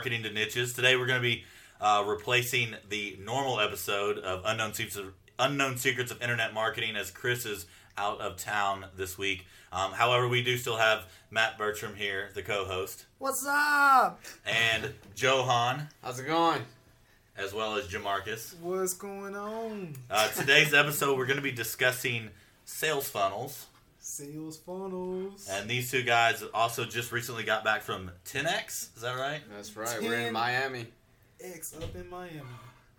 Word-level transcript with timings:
Marketing 0.00 0.22
to 0.22 0.32
Niches. 0.32 0.72
Today 0.72 0.96
we're 0.96 1.04
going 1.04 1.20
to 1.20 1.28
be 1.28 1.44
uh, 1.78 2.02
replacing 2.06 2.74
the 2.88 3.18
normal 3.22 3.60
episode 3.60 4.16
of 4.16 4.40
Unknown 4.46 4.72
Secrets 4.72 4.96
of, 4.96 5.12
Unknown 5.38 5.76
Secrets 5.76 6.10
of 6.10 6.22
Internet 6.22 6.54
Marketing 6.54 6.96
as 6.96 7.10
Chris 7.10 7.44
is 7.44 7.66
out 7.98 8.18
of 8.22 8.38
town 8.38 8.86
this 8.96 9.18
week. 9.18 9.44
Um, 9.70 9.92
however, 9.92 10.26
we 10.26 10.42
do 10.42 10.56
still 10.56 10.78
have 10.78 11.04
Matt 11.30 11.58
Bertram 11.58 11.96
here, 11.96 12.30
the 12.34 12.40
co-host, 12.40 13.04
What's 13.18 13.44
up? 13.46 14.22
and 14.46 14.94
Johan. 15.16 15.88
How's 16.02 16.18
it 16.18 16.26
going? 16.26 16.62
as 17.36 17.52
well 17.52 17.76
as 17.76 17.86
Jamarcus. 17.86 18.58
What's 18.60 18.94
going 18.94 19.36
on? 19.36 19.96
Uh, 20.10 20.28
today's 20.28 20.72
episode, 20.72 21.18
we're 21.18 21.26
going 21.26 21.36
to 21.36 21.42
be 21.42 21.52
discussing 21.52 22.30
sales 22.64 23.10
funnels. 23.10 23.66
Sales 24.20 24.58
funnels. 24.58 25.48
And 25.50 25.68
these 25.68 25.90
two 25.90 26.02
guys 26.02 26.44
also 26.52 26.84
just 26.84 27.10
recently 27.10 27.42
got 27.42 27.64
back 27.64 27.80
from 27.80 28.10
10X. 28.26 28.94
Is 28.96 29.02
that 29.02 29.16
right? 29.16 29.40
That's 29.50 29.74
right. 29.76 30.00
We're 30.02 30.18
in 30.18 30.32
Miami. 30.34 30.86
X 31.42 31.74
up 31.74 31.94
in 31.94 32.08
Miami. 32.10 32.42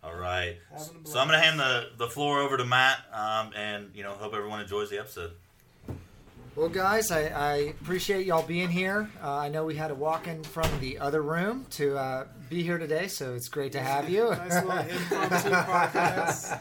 All 0.03 0.15
right. 0.15 0.57
So 1.03 1.19
I'm 1.19 1.27
going 1.27 1.39
to 1.39 1.45
hand 1.45 1.59
the, 1.59 1.89
the 1.97 2.07
floor 2.07 2.39
over 2.39 2.57
to 2.57 2.65
Matt, 2.65 2.97
um, 3.13 3.51
and 3.55 3.91
you 3.93 4.01
know, 4.01 4.13
hope 4.13 4.33
everyone 4.33 4.61
enjoys 4.61 4.89
the 4.89 4.97
episode. 4.97 5.33
Well, 6.53 6.67
guys, 6.67 7.11
I, 7.11 7.27
I 7.27 7.55
appreciate 7.81 8.25
y'all 8.25 8.45
being 8.45 8.67
here. 8.67 9.09
Uh, 9.23 9.37
I 9.37 9.47
know 9.47 9.63
we 9.63 9.75
had 9.75 9.87
to 9.87 9.95
walk 9.95 10.27
in 10.27 10.43
from 10.43 10.69
the 10.81 10.99
other 10.99 11.21
room 11.21 11.65
to 11.71 11.97
uh, 11.97 12.27
be 12.49 12.61
here 12.61 12.77
today, 12.77 13.07
so 13.07 13.33
it's 13.35 13.47
great 13.47 13.71
to 13.71 13.79
have 13.79 14.09
you. 14.09 14.29
Nice 14.31 14.55
little 14.55 14.77
impromptu 14.79 15.49
podcast. 15.49 16.59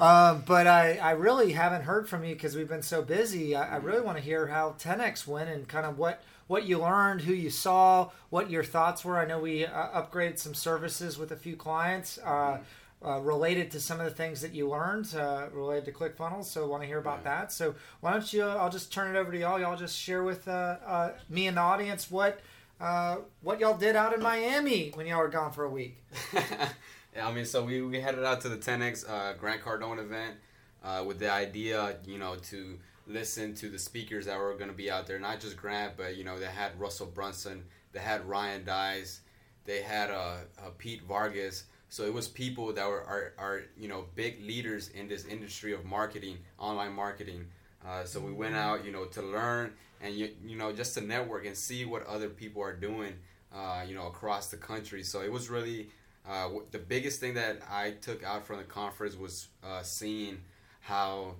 Um, 0.00 0.44
but 0.46 0.68
I, 0.68 0.98
I 0.98 1.10
really 1.12 1.50
haven't 1.50 1.82
heard 1.82 2.08
from 2.08 2.24
you 2.24 2.34
because 2.34 2.54
we've 2.54 2.68
been 2.68 2.82
so 2.82 3.02
busy. 3.02 3.56
I, 3.56 3.74
I 3.74 3.76
really 3.78 4.00
want 4.00 4.16
to 4.16 4.22
hear 4.22 4.46
how 4.46 4.76
10x 4.78 5.26
went 5.26 5.50
and 5.50 5.66
kind 5.66 5.86
of 5.86 5.98
what, 5.98 6.22
what 6.46 6.64
you 6.64 6.78
learned, 6.78 7.22
who 7.22 7.34
you 7.34 7.50
saw, 7.50 8.10
what 8.30 8.48
your 8.48 8.62
thoughts 8.62 9.04
were. 9.04 9.18
I 9.18 9.26
know 9.26 9.40
we 9.40 9.66
uh, 9.66 10.02
upgraded 10.02 10.38
some 10.38 10.54
services 10.54 11.18
with 11.18 11.32
a 11.32 11.36
few 11.36 11.56
clients 11.56 12.18
uh, 12.18 12.58
uh, 13.06 13.20
related 13.20 13.70
to 13.70 13.80
some 13.80 14.00
of 14.00 14.06
the 14.06 14.12
things 14.12 14.40
that 14.40 14.52
you 14.52 14.68
learned 14.68 15.14
uh, 15.14 15.46
related 15.52 15.84
to 15.84 15.92
ClickFunnels. 15.92 16.44
So 16.44 16.66
want 16.66 16.82
to 16.82 16.86
hear 16.88 16.98
about 16.98 17.22
that. 17.24 17.52
So 17.52 17.76
why 18.00 18.12
don't 18.12 18.32
you? 18.32 18.42
I'll 18.42 18.70
just 18.70 18.92
turn 18.92 19.14
it 19.14 19.18
over 19.18 19.30
to 19.30 19.38
y'all. 19.38 19.60
Y'all 19.60 19.76
just 19.76 19.96
share 19.96 20.24
with 20.24 20.48
uh, 20.48 20.76
uh, 20.84 21.12
me 21.28 21.46
and 21.46 21.56
the 21.56 21.60
audience 21.60 22.10
what 22.10 22.40
uh, 22.80 23.18
what 23.42 23.60
y'all 23.60 23.76
did 23.76 23.96
out 23.96 24.12
in 24.12 24.20
Miami 24.20 24.90
when 24.94 25.06
y'all 25.06 25.18
were 25.18 25.28
gone 25.28 25.52
for 25.52 25.64
a 25.64 25.70
week. 25.70 26.02
yeah, 26.34 27.26
I 27.26 27.32
mean, 27.32 27.44
so 27.44 27.64
we, 27.64 27.80
we 27.80 28.00
headed 28.00 28.24
out 28.24 28.40
to 28.42 28.48
the 28.48 28.56
10X 28.56 29.08
uh, 29.08 29.32
Grant 29.34 29.62
Cardone 29.62 29.98
event 29.98 30.34
uh, 30.84 31.04
with 31.06 31.18
the 31.18 31.30
idea, 31.30 31.96
you 32.04 32.18
know, 32.18 32.34
to 32.50 32.78
listen 33.06 33.54
to 33.54 33.68
the 33.68 33.78
speakers 33.78 34.26
that 34.26 34.36
were 34.38 34.54
going 34.54 34.70
to 34.70 34.76
be 34.76 34.90
out 34.90 35.06
there. 35.06 35.18
Not 35.18 35.40
just 35.40 35.56
Grant, 35.56 35.96
but, 35.96 36.16
you 36.16 36.24
know, 36.24 36.38
they 36.38 36.46
had 36.46 36.78
Russell 36.78 37.06
Brunson, 37.06 37.64
they 37.92 38.00
had 38.00 38.28
Ryan 38.28 38.64
Deiss, 38.64 39.20
they 39.64 39.80
had 39.80 40.10
Pete 40.76 41.02
Vargas. 41.02 41.64
So 41.96 42.04
it 42.04 42.12
was 42.12 42.28
people 42.28 42.74
that 42.74 42.86
were 42.86 43.00
are, 43.04 43.32
are 43.38 43.62
you 43.74 43.88
know 43.88 44.04
big 44.14 44.44
leaders 44.46 44.90
in 44.90 45.08
this 45.08 45.24
industry 45.24 45.72
of 45.72 45.86
marketing, 45.86 46.36
online 46.58 46.92
marketing. 46.92 47.46
Uh, 47.82 48.04
so 48.04 48.20
we 48.20 48.32
went 48.32 48.54
out, 48.54 48.84
you 48.84 48.92
know, 48.92 49.06
to 49.06 49.22
learn 49.22 49.72
and 50.02 50.14
you, 50.14 50.28
you 50.44 50.58
know 50.58 50.72
just 50.74 50.92
to 50.96 51.00
network 51.00 51.46
and 51.46 51.56
see 51.56 51.86
what 51.86 52.06
other 52.06 52.28
people 52.28 52.60
are 52.62 52.76
doing, 52.76 53.14
uh, 53.50 53.82
you 53.88 53.94
know, 53.94 54.08
across 54.08 54.48
the 54.48 54.58
country. 54.58 55.02
So 55.02 55.22
it 55.22 55.32
was 55.32 55.48
really 55.48 55.88
uh, 56.28 56.42
w- 56.42 56.66
the 56.70 56.78
biggest 56.78 57.18
thing 57.18 57.32
that 57.32 57.62
I 57.70 57.92
took 57.92 58.22
out 58.22 58.44
from 58.44 58.58
the 58.58 58.64
conference 58.64 59.16
was 59.16 59.48
uh, 59.64 59.82
seeing 59.82 60.42
how 60.80 61.36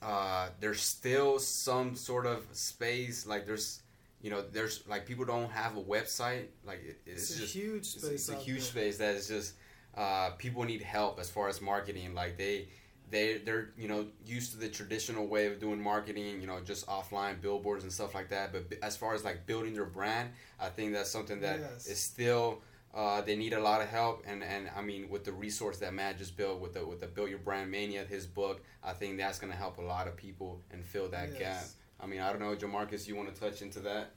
uh, 0.00 0.50
there's 0.60 0.80
still 0.80 1.40
some 1.40 1.96
sort 1.96 2.24
of 2.24 2.46
space, 2.52 3.26
like 3.26 3.46
there's 3.46 3.82
you 4.22 4.30
know 4.30 4.42
there's 4.52 4.86
like 4.86 5.06
people 5.06 5.24
don't 5.24 5.50
have 5.50 5.76
a 5.76 5.82
website, 5.82 6.44
like 6.64 6.84
it, 6.86 7.00
it's, 7.04 7.30
It's, 7.32 7.36
a 7.36 7.40
just 7.40 7.52
huge 7.52 7.78
it's, 7.78 8.00
space. 8.00 8.12
it's 8.12 8.28
a 8.28 8.36
huge 8.36 8.70
there. 8.70 8.84
space 8.84 8.98
that 8.98 9.16
is 9.16 9.26
just 9.26 9.54
uh, 9.96 10.30
people 10.38 10.64
need 10.64 10.82
help 10.82 11.18
as 11.20 11.30
far 11.30 11.48
as 11.48 11.60
marketing. 11.60 12.14
Like 12.14 12.36
they 12.38 12.68
they 13.10 13.38
they're 13.38 13.70
you 13.76 13.88
know 13.88 14.06
used 14.24 14.52
to 14.52 14.58
the 14.58 14.68
traditional 14.68 15.26
way 15.26 15.46
of 15.46 15.58
doing 15.60 15.80
marketing, 15.80 16.40
you 16.40 16.46
know, 16.46 16.60
just 16.60 16.86
offline 16.86 17.40
billboards 17.40 17.82
and 17.84 17.92
stuff 17.92 18.14
like 18.14 18.28
that. 18.30 18.52
But 18.52 18.78
as 18.82 18.96
far 18.96 19.14
as 19.14 19.24
like 19.24 19.46
building 19.46 19.74
their 19.74 19.86
brand, 19.86 20.30
I 20.60 20.68
think 20.68 20.92
that's 20.92 21.10
something 21.10 21.40
that 21.40 21.56
is 21.60 21.86
Yes. 21.86 22.00
still. 22.00 22.62
Uh, 22.94 23.20
they 23.20 23.36
need 23.36 23.52
a 23.52 23.60
lot 23.60 23.82
of 23.82 23.88
help, 23.88 24.24
and, 24.26 24.42
and 24.42 24.70
I 24.74 24.80
mean, 24.80 25.10
with 25.10 25.22
the 25.22 25.30
resource 25.32 25.76
that 25.78 25.92
Matt 25.92 26.16
just 26.16 26.36
built 26.38 26.58
with 26.58 26.72
the 26.72 26.84
with 26.86 27.00
the 27.00 27.06
Build 27.06 27.28
Your 27.28 27.38
Brand 27.38 27.70
Mania, 27.70 28.04
his 28.04 28.26
book, 28.26 28.62
I 28.82 28.92
think 28.94 29.18
that's 29.18 29.38
gonna 29.38 29.54
help 29.54 29.76
a 29.78 29.82
lot 29.82 30.08
of 30.08 30.16
people 30.16 30.62
and 30.70 30.82
fill 30.84 31.08
that 31.10 31.28
Yes. 31.30 31.38
gap. 31.38 31.66
I 32.00 32.06
mean, 32.06 32.20
I 32.20 32.30
don't 32.32 32.40
know, 32.40 32.56
Jamarcus, 32.56 33.06
you 33.06 33.14
want 33.14 33.32
to 33.34 33.38
touch 33.38 33.60
into 33.60 33.80
that? 33.80 34.14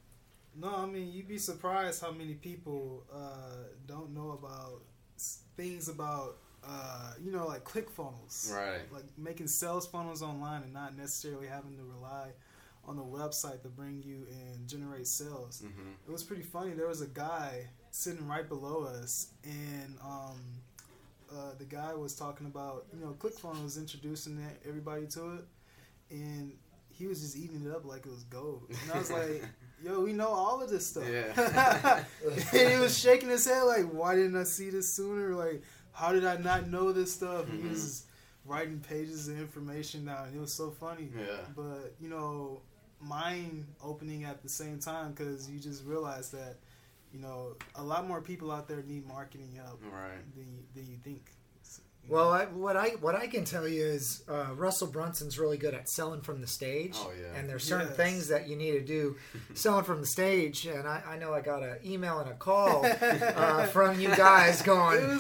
No, 0.56 0.74
I 0.76 0.86
mean 0.86 1.12
you'd 1.12 1.28
be 1.28 1.38
surprised 1.38 2.02
how 2.02 2.12
many 2.12 2.36
people 2.36 3.06
uh, 3.14 3.68
don't 3.86 4.14
know 4.14 4.32
about 4.32 4.84
things 5.58 5.88
about 5.90 6.38
uh, 6.68 7.14
you 7.24 7.32
know 7.32 7.48
like 7.48 7.64
click 7.64 7.90
funnels, 7.90 8.52
Right. 8.56 8.82
like 8.94 9.06
making 9.18 9.48
sales 9.48 9.88
funnels 9.88 10.22
online 10.22 10.64
and 10.64 10.74
not 10.74 10.96
necessarily 10.98 11.48
having 11.48 11.76
to 11.78 11.84
rely 11.84 12.30
on 12.86 12.96
the 12.96 13.04
website 13.04 13.62
to 13.62 13.68
bring 13.70 14.02
you 14.04 14.26
and 14.32 14.68
generate 14.68 15.06
sales. 15.08 15.62
Mm-hmm. 15.66 15.90
It 16.08 16.12
was 16.12 16.24
pretty 16.24 16.42
funny. 16.44 16.72
There 16.74 16.88
was 16.88 17.02
a 17.02 17.08
guy 17.08 17.68
sitting 17.92 18.28
right 18.28 18.48
below 18.48 18.84
us, 18.84 19.28
and 19.44 19.98
um, 20.04 20.40
uh, 21.32 21.52
the 21.58 21.66
guy 21.66 21.94
was 21.94 22.16
talking 22.16 22.48
about 22.48 22.86
you 22.94 23.00
know 23.04 23.16
ClickFunnels 23.20 23.78
introducing 23.78 24.40
it, 24.40 24.62
everybody 24.68 25.06
to 25.08 25.34
it, 25.34 25.46
and 26.12 26.54
he 26.90 27.08
was 27.08 27.22
just 27.22 27.36
eating 27.38 27.64
it 27.66 27.72
up 27.72 27.86
like 27.86 28.06
it 28.06 28.12
was 28.12 28.24
gold. 28.26 28.64
And 28.70 28.92
I 28.94 28.98
was 29.00 29.10
like, 29.12 29.44
"Yo, 29.84 30.00
we 30.02 30.14
know 30.14 30.30
all 30.30 30.62
of 30.62 30.70
this 30.70 30.86
stuff." 30.88 31.04
Yeah. 31.10 32.04
and 32.54 32.72
he 32.72 32.78
was 32.80 32.98
shaking 32.98 33.30
his 33.30 33.46
head 33.46 33.64
like, 33.64 33.86
"Why 33.92 34.16
didn't 34.16 34.36
I 34.36 34.44
see 34.44 34.70
this 34.70 34.94
sooner? 34.94 35.34
Like, 35.36 35.62
how 35.94 36.12
did 36.12 36.26
I 36.26 36.38
not 36.38 36.68
know 36.70 36.92
this 36.92 37.14
stuff?" 37.14 37.48
He 37.50 37.58
Mhm. 37.58 37.70
was 37.70 38.06
writing 38.46 38.80
pages 38.80 39.28
of 39.28 39.40
information 39.40 40.06
down, 40.06 40.28
and 40.28 40.36
it 40.36 40.40
was 40.40 40.52
so 40.54 40.72
funny 40.72 41.12
Yeah. 41.16 41.46
but 41.56 41.94
you 42.00 42.10
know 42.10 42.62
mind 43.00 43.66
opening 43.84 44.24
at 44.26 44.42
the 44.44 44.50
same 44.50 44.80
time 44.80 45.12
because 45.12 45.50
you 45.50 45.60
just 45.60 45.84
realize 45.86 46.30
that 46.32 46.58
you 47.14 47.20
know 47.20 47.56
a 47.76 47.84
lot 47.84 48.08
more 48.08 48.22
people 48.22 48.52
out 48.52 48.68
there 48.68 48.82
need 48.84 49.06
marketing 49.08 49.54
help 49.56 49.82
Right. 49.84 50.22
than 50.36 50.46
you, 50.54 50.64
than 50.76 50.88
you 50.90 50.98
think 51.04 51.32
Well. 52.08 52.32
I, 52.32 52.46
what 52.46 52.76
I 52.76 52.90
what 53.00 53.16
I 53.16 53.28
can 53.28 53.46
tell 53.46 53.68
you 53.68 53.84
is 53.84 54.24
uh, 54.30 54.48
Russell 54.56 54.88
Brunson's 54.88 55.40
really 55.40 55.58
good 55.58 55.74
at 55.74 55.88
selling 55.90 56.22
from 56.22 56.42
the 56.42 56.48
stage. 56.48 56.96
Oh, 56.98 57.12
yeah. 57.20 57.40
And 57.40 57.48
there's 57.50 57.64
certain 57.64 57.88
Yes. 57.88 57.96
things 57.98 58.28
that 58.30 58.48
you 58.50 58.56
need 58.56 58.72
to 58.74 58.82
do 58.82 59.16
selling 59.54 59.84
from 59.86 60.02
the 60.02 60.08
stage. 60.08 60.66
And 60.66 60.88
I, 60.88 61.02
I 61.08 61.18
know 61.18 61.34
I 61.34 61.42
got 61.42 61.64
an 61.64 61.78
email 61.86 62.20
and 62.20 62.30
a 62.30 62.34
call 62.34 62.86
uh, 63.02 63.66
from 63.68 64.00
you 64.00 64.10
guys 64.16 64.62
going, 64.62 65.20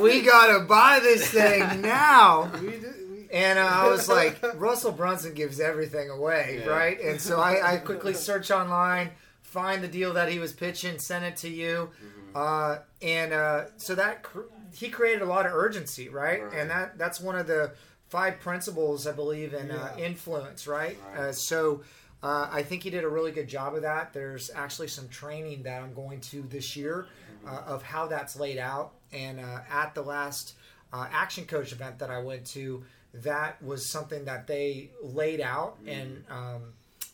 "We 0.00 0.22
gotta 0.22 0.64
buy 0.64 0.98
this 1.02 1.28
thing 1.30 1.80
now." 1.80 2.50
we 2.60 2.70
did, 2.70 2.82
we, 3.10 3.28
And 3.32 3.58
uh, 3.58 3.62
I 3.62 3.88
was 3.88 4.08
like, 4.08 4.40
Russell 4.60 4.92
Brunson 4.92 5.34
gives 5.34 5.60
everything 5.60 6.10
away, 6.10 6.60
Yeah. 6.64 6.70
right? 6.70 7.00
And 7.00 7.20
so 7.20 7.40
I, 7.40 7.74
I 7.74 7.76
quickly 7.78 8.14
search 8.14 8.50
online, 8.50 9.10
find 9.42 9.82
the 9.82 9.88
deal 9.88 10.12
that 10.14 10.28
he 10.30 10.38
was 10.38 10.52
pitching, 10.52 10.98
send 10.98 11.24
it 11.24 11.36
to 11.38 11.48
you, 11.48 11.90
Mm-hmm. 12.02 12.36
uh, 12.36 12.78
and 13.02 13.32
uh, 13.32 13.64
so 13.76 13.94
that 13.94 14.22
cr- 14.22 14.40
he 14.74 14.88
created 14.88 15.22
a 15.22 15.26
lot 15.26 15.46
of 15.46 15.52
urgency, 15.52 16.08
right? 16.08 16.42
Right. 16.42 16.58
And 16.58 16.70
that 16.70 16.98
that's 16.98 17.20
one 17.20 17.36
of 17.36 17.46
the 17.46 17.72
five 18.08 18.40
principles 18.40 19.06
I 19.06 19.12
believe 19.12 19.54
in 19.54 19.70
uh, 19.70 19.94
influence, 19.98 20.66
right? 20.66 20.98
Right. 21.14 21.18
Uh, 21.18 21.32
so. 21.32 21.82
Uh, 22.24 22.48
I 22.52 22.62
think 22.62 22.84
he 22.84 22.90
did 22.90 23.02
a 23.02 23.08
really 23.08 23.32
good 23.32 23.48
job 23.48 23.74
of 23.74 23.82
that. 23.82 24.12
There's 24.12 24.48
actually 24.54 24.86
some 24.86 25.08
training 25.08 25.64
that 25.64 25.82
I'm 25.82 25.92
going 25.92 26.20
to 26.20 26.42
this 26.42 26.76
year 26.76 27.06
uh, 27.44 27.62
of 27.66 27.82
how 27.82 28.06
that's 28.06 28.38
laid 28.38 28.58
out. 28.58 28.92
And 29.12 29.40
uh, 29.40 29.58
at 29.68 29.96
the 29.96 30.02
last 30.02 30.54
uh, 30.92 31.08
Action 31.10 31.46
Coach 31.46 31.72
event 31.72 31.98
that 31.98 32.10
I 32.10 32.20
went 32.20 32.46
to, 32.52 32.84
that 33.14 33.60
was 33.60 33.84
something 33.84 34.24
that 34.26 34.46
they 34.46 34.90
laid 35.02 35.40
out. 35.40 35.78
And 35.84 36.24
um, 36.30 36.62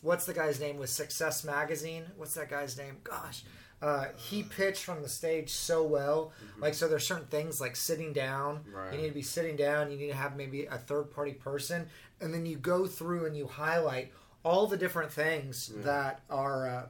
what's 0.03 0.27
the 0.27 0.33
guy's 0.33 0.59
name 0.59 0.77
with 0.77 0.91
Success 0.91 1.43
Magazine? 1.43 2.03
What's 2.15 2.35
that 2.35 2.49
guy's 2.49 2.77
name? 2.77 2.97
Gosh. 3.03 3.41
Uh, 3.81 4.07
he 4.17 4.43
pitched 4.43 4.83
from 4.83 5.01
the 5.01 5.07
stage 5.09 5.49
so 5.51 5.83
well. 5.83 6.33
Like, 6.59 6.73
so 6.73 6.87
there's 6.87 7.07
certain 7.07 7.27
things 7.27 7.61
like 7.61 7.75
sitting 7.77 8.11
down. 8.11 8.61
Right. 8.73 8.93
You 8.93 9.01
need 9.01 9.07
to 9.07 9.13
be 9.13 9.21
sitting 9.21 9.55
down. 9.55 9.89
You 9.91 9.97
need 9.97 10.07
to 10.09 10.15
have 10.15 10.35
maybe 10.35 10.65
a 10.65 10.77
third 10.77 11.11
party 11.11 11.31
person. 11.31 11.87
And 12.19 12.33
then 12.33 12.45
you 12.45 12.57
go 12.57 12.87
through 12.87 13.25
and 13.25 13.37
you 13.37 13.47
highlight 13.47 14.11
all 14.43 14.67
the 14.67 14.75
different 14.77 15.11
things 15.11 15.71
Yeah. 15.73 15.81
that 15.83 16.21
are 16.29 16.67
uh, 16.69 16.85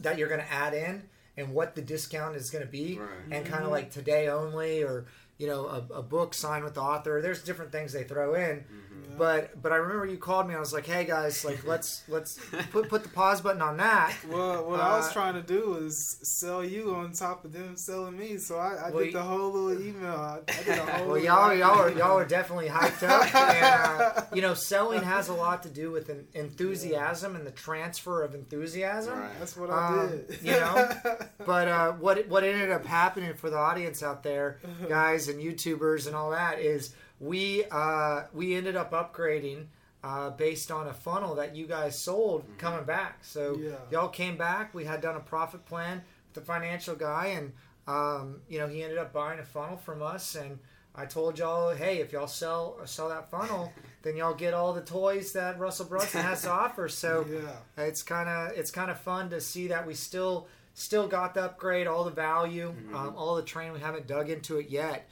that 0.00 0.18
you're 0.18 0.28
going 0.28 0.40
to 0.40 0.52
add 0.52 0.74
in 0.74 1.08
and 1.36 1.54
what 1.54 1.74
the 1.74 1.82
discount 1.82 2.36
is 2.36 2.50
going 2.50 2.64
to 2.64 2.70
be 2.70 2.98
Right. 2.98 3.08
and 3.30 3.46
kind 3.46 3.64
of 3.64 3.70
like 3.70 3.90
today 3.90 4.28
only 4.28 4.82
or 4.82 5.06
you 5.38 5.46
know 5.46 5.66
a, 5.66 5.94
a 5.94 6.02
book 6.02 6.34
signed 6.34 6.64
with 6.64 6.74
the 6.74 6.82
author. 6.82 7.20
There's 7.22 7.42
different 7.42 7.72
things 7.72 7.92
they 7.94 8.04
throw 8.04 8.34
in. 8.34 8.64
Yeah. 8.90 9.14
But 9.18 9.62
but 9.62 9.70
I 9.72 9.76
remember 9.76 10.06
you 10.06 10.16
called 10.16 10.48
me. 10.48 10.54
I 10.54 10.58
was 10.60 10.72
like, 10.72 10.86
hey 10.86 11.04
guys, 11.04 11.44
like 11.44 11.64
let's 11.66 12.02
let's 12.08 12.38
put 12.72 12.88
put 12.88 13.02
the 13.02 13.08
pause 13.08 13.40
button 13.40 13.62
on 13.62 13.76
that. 13.76 14.14
Well, 14.28 14.68
what 14.68 14.80
I 14.80 14.96
was 14.96 15.08
Uh, 15.08 15.12
trying 15.12 15.34
to 15.34 15.42
do 15.42 15.70
was 15.70 16.18
sell 16.22 16.64
you 16.64 16.94
on 16.94 17.12
top 17.12 17.44
of 17.44 17.52
them 17.52 17.76
selling 17.76 18.18
me. 18.18 18.36
So 18.38 18.56
I, 18.58 18.74
I 18.86 18.90
Well, 18.90 19.04
did 19.04 19.14
the 19.14 19.22
whole 19.22 19.50
little 19.52 19.80
email. 19.86 20.10
I, 20.14 20.40
I 20.48 20.62
did 20.64 20.78
a 20.78 20.86
whole. 20.86 21.06
Well, 21.10 21.18
y'all, 21.18 21.54
y'all 21.54 21.78
are 21.78 21.90
y'all 21.90 22.18
are 22.18 22.24
definitely 22.38 22.68
hyped 22.68 23.02
up, 23.08 23.34
and 23.34 24.02
uh, 24.02 24.22
you 24.34 24.42
know, 24.42 24.54
selling 24.54 25.02
has 25.02 25.28
a 25.28 25.34
lot 25.34 25.62
to 25.64 25.68
do 25.68 25.90
with 25.90 26.08
en- 26.10 26.26
enthusiasm 26.34 27.36
and 27.36 27.46
the 27.46 27.50
transfer 27.50 28.22
of 28.22 28.34
enthusiasm. 28.34 29.18
Right. 29.18 29.30
That's 29.38 29.56
what 29.56 29.70
I 29.70 29.98
Um, 29.98 30.08
did. 30.10 30.38
you 30.42 30.52
know, 30.52 30.92
But 31.46 31.68
uh, 31.68 31.92
what 31.92 32.26
what 32.28 32.44
ended 32.44 32.70
up 32.70 32.84
happening 32.84 33.34
for 33.34 33.50
the 33.50 33.56
audience 33.58 34.02
out 34.02 34.22
there, 34.22 34.58
guys 34.88 35.28
and 35.28 35.40
YouTubers 35.40 36.06
and 36.06 36.14
all 36.16 36.30
that, 36.30 36.58
is 36.60 36.94
we 37.20 37.64
uh, 37.70 38.22
we 38.32 38.54
ended 38.54 38.76
up 38.76 38.90
upgrading 38.92 39.66
uh, 40.02 40.30
based 40.30 40.70
on 40.70 40.88
a 40.88 40.94
funnel 40.94 41.34
that 41.36 41.54
you 41.54 41.66
guys 41.66 41.98
sold 41.98 42.44
coming 42.58 42.84
back. 42.84 43.18
So 43.22 43.56
Yeah. 43.60 43.74
y'all 43.90 44.08
came 44.08 44.36
back. 44.36 44.74
We 44.74 44.84
had 44.84 45.00
done 45.00 45.16
a 45.16 45.20
profit 45.20 45.64
plan 45.66 45.98
with 46.26 46.34
the 46.34 46.40
financial 46.40 46.94
guy, 46.96 47.26
and 47.36 47.52
um, 47.86 48.40
you 48.48 48.58
know 48.58 48.66
he 48.68 48.82
ended 48.82 48.98
up 48.98 49.12
buying 49.12 49.38
a 49.38 49.44
funnel 49.44 49.76
from 49.76 50.02
us. 50.02 50.34
And 50.34 50.58
I 50.94 51.04
told 51.06 51.38
y'all, 51.38 51.74
hey, 51.74 51.98
if 51.98 52.12
y'all 52.12 52.26
sell 52.26 52.78
sell 52.86 53.10
that 53.10 53.30
funnel, 53.30 53.72
then 54.02 54.16
y'all 54.16 54.34
get 54.34 54.54
all 54.54 54.72
the 54.72 54.80
toys 54.80 55.32
that 55.34 55.58
Russell 55.58 55.86
Brunson 55.86 56.22
has 56.22 56.42
to 56.42 56.50
offer. 56.64 56.88
So 56.88 57.26
yeah. 57.30 57.84
it's 57.84 58.02
kind 58.02 58.28
of 58.28 58.56
it's 58.56 58.70
kind 58.70 58.90
of 58.90 58.98
fun 58.98 59.28
to 59.30 59.40
see 59.40 59.68
that 59.68 59.86
we 59.86 59.92
still 59.94 60.46
still 60.72 61.06
got 61.08 61.34
the 61.34 61.42
upgrade, 61.44 61.86
all 61.86 62.04
the 62.04 62.10
value, 62.10 62.72
um, 62.94 63.12
all 63.16 63.34
the 63.36 63.42
training. 63.42 63.74
We 63.74 63.80
haven't 63.80 64.06
dug 64.06 64.30
into 64.30 64.56
it 64.58 64.70
yet, 64.70 65.08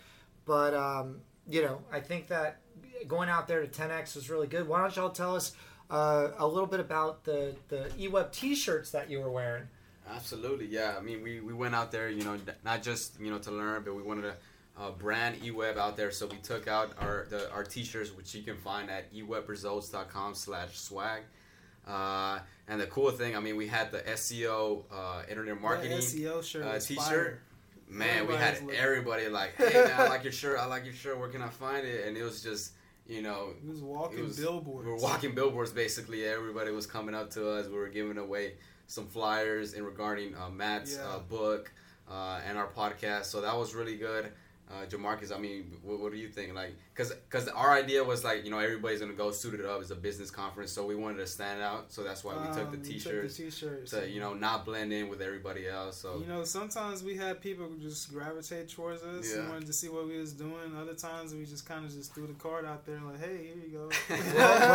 but 0.47 0.73
um, 0.73 1.21
you 1.49 1.63
know, 1.63 1.81
I 1.93 2.01
think 2.01 2.29
that 2.29 2.61
going 3.07 3.29
out 3.29 3.47
there 3.49 3.65
to 3.65 3.69
10x 3.69 4.15
was 4.15 4.31
really 4.31 4.47
good. 4.47 4.69
Why 4.69 4.81
don't 4.81 4.95
y'all 4.97 5.11
tell 5.11 5.37
us 5.37 5.53
uh, 5.91 6.29
a 6.39 6.47
little 6.47 6.67
bit 6.67 6.81
about 6.81 7.25
the 7.25 7.55
the 7.69 7.91
eWeb 7.99 8.33
T-shirts 8.33 8.91
that 8.91 9.11
you 9.11 9.21
were 9.21 9.31
wearing? 9.31 9.65
Absolutely, 10.15 10.67
yeah. 10.67 10.95
I 10.99 11.03
mean, 11.03 11.23
we, 11.23 11.41
we 11.41 11.53
went 11.53 11.75
out 11.75 11.93
there, 11.93 12.09
you 12.09 12.25
know, 12.25 12.39
not 12.65 12.83
just 12.83 13.21
you 13.21 13.31
know 13.31 13.39
to 13.39 13.51
learn, 13.51 13.83
but 13.85 13.95
we 13.95 14.03
wanted 14.03 14.23
to 14.23 14.35
uh, 14.79 14.91
brand 14.91 15.41
eWeb 15.43 15.77
out 15.77 15.97
there. 15.97 16.11
So 16.11 16.27
we 16.27 16.39
took 16.39 16.69
out 16.69 16.93
our 16.99 17.27
the, 17.31 17.51
our 17.53 17.65
t-shirts, 17.65 18.15
which 18.17 18.35
you 18.35 18.43
can 18.43 18.57
find 18.57 18.91
at 18.91 19.13
ewebresults.com/swag. 19.15 21.23
Uh, 21.87 22.41
and 22.69 22.81
the 22.81 22.87
cool 22.87 23.11
thing, 23.11 23.35
I 23.35 23.41
mean, 23.41 23.57
we 23.57 23.67
had 23.67 23.91
the 23.91 24.01
SEO 24.01 24.83
uh, 24.93 25.23
internet 25.31 25.59
marketing. 25.61 25.93
That 25.93 26.01
SEO 26.01 26.45
shirt 26.45 26.67
uh, 26.67 26.79
t-shirt. 26.79 27.41
Man, 27.91 28.27
we 28.27 28.35
had 28.35 28.61
looking. 28.63 28.79
everybody 28.79 29.29
like, 29.29 29.55
"Hey, 29.57 29.73
man, 29.73 29.93
I 29.99 30.09
like 30.09 30.23
your 30.25 30.33
shirt. 30.33 30.59
I 30.59 30.67
like 30.67 30.85
your 30.85 30.95
shirt. 30.95 31.19
Where 31.19 31.29
can 31.29 31.43
I 31.43 31.49
find 31.49 31.87
it?" 31.87 32.07
And 32.07 32.17
it 32.17 32.23
was 32.23 32.43
just, 32.43 32.73
you 33.07 33.23
know, 33.23 33.55
He 33.63 33.69
was 33.69 33.81
walking 33.83 34.19
it 34.19 34.25
was- 34.25 34.39
billboards. 34.39 34.87
we 34.87 34.93
were 34.93 34.99
walking 34.99 35.35
billboards 35.35 35.71
basically. 35.73 36.25
Everybody 36.27 36.71
was 36.71 36.87
coming 36.87 37.15
up 37.15 37.31
to 37.31 37.51
us. 37.51 37.67
We 37.67 37.75
were 37.75 37.89
giving 37.89 38.19
away 38.19 38.55
some 38.87 39.07
flyers 39.07 39.75
in 39.75 39.85
regarding 39.85 40.35
uh, 40.37 40.51
Matt's 40.51 40.97
Yeah. 40.97 41.09
uh, 41.09 41.19
book 41.21 41.73
uh, 42.11 42.41
and 42.47 42.57
our 42.59 42.69
podcast. 42.69 43.25
So 43.25 43.41
that 43.43 43.57
was 43.57 43.75
really 43.75 43.97
good. 43.97 44.33
Uh, 44.71 44.85
Jamarcus, 44.85 45.35
I 45.35 45.39
mean, 45.39 45.79
what, 45.83 45.99
what 45.99 46.13
do 46.13 46.19
you 46.19 46.29
think? 46.29 46.55
Like, 46.55 46.77
cause, 46.95 47.11
cause 47.31 47.49
our 47.49 47.73
idea 47.73 48.05
was 48.05 48.23
like, 48.23 48.45
you 48.45 48.51
know, 48.51 48.59
everybody's 48.59 49.01
gonna 49.01 49.15
go 49.15 49.31
suited 49.31 49.65
up. 49.65 49.81
It's 49.81 49.91
a 49.91 49.95
business 49.97 50.31
conference, 50.31 50.71
so 50.73 50.85
we 50.85 50.95
wanted 50.95 51.17
to 51.19 51.27
stand 51.27 51.63
out. 51.63 51.91
So 51.91 52.03
that's 52.05 52.23
why 52.23 52.35
we 52.37 52.55
took 52.55 52.71
the 52.71 52.77
Um, 52.77 52.83
t-shirts 52.83 53.37
the 53.39 53.45
t-shirts. 53.45 53.91
to, 53.93 54.07
you 54.11 54.21
know, 54.21 54.35
not 54.35 54.67
blend 54.67 54.93
in 54.93 55.09
with 55.09 55.23
everybody 55.23 55.67
else. 55.67 55.97
So 55.97 56.19
You 56.19 56.27
know, 56.27 56.45
sometimes 56.45 57.03
we 57.03 57.17
had 57.17 57.41
people 57.41 57.67
who 57.67 57.79
just 57.79 58.13
gravitate 58.13 58.69
towards 58.69 59.03
us 59.03 59.31
Yeah. 59.33 59.41
and 59.41 59.49
wanted 59.49 59.67
to 59.69 59.73
see 59.73 59.89
what 59.89 60.07
we 60.07 60.19
was 60.19 60.35
doing. 60.35 60.77
Other 60.79 60.93
times 60.95 61.33
we 61.35 61.47
just 61.47 61.67
kind 61.67 61.87
of 61.87 61.91
just 61.91 62.15
threw 62.15 62.27
the 62.27 62.35
card 62.35 62.67
out 62.67 62.85
there 62.85 62.97
and 62.97 63.07
like, 63.07 63.21
hey, 63.21 63.39
here 63.47 63.57
you 63.65 63.71
go. 63.79 63.89
well, 64.37 64.68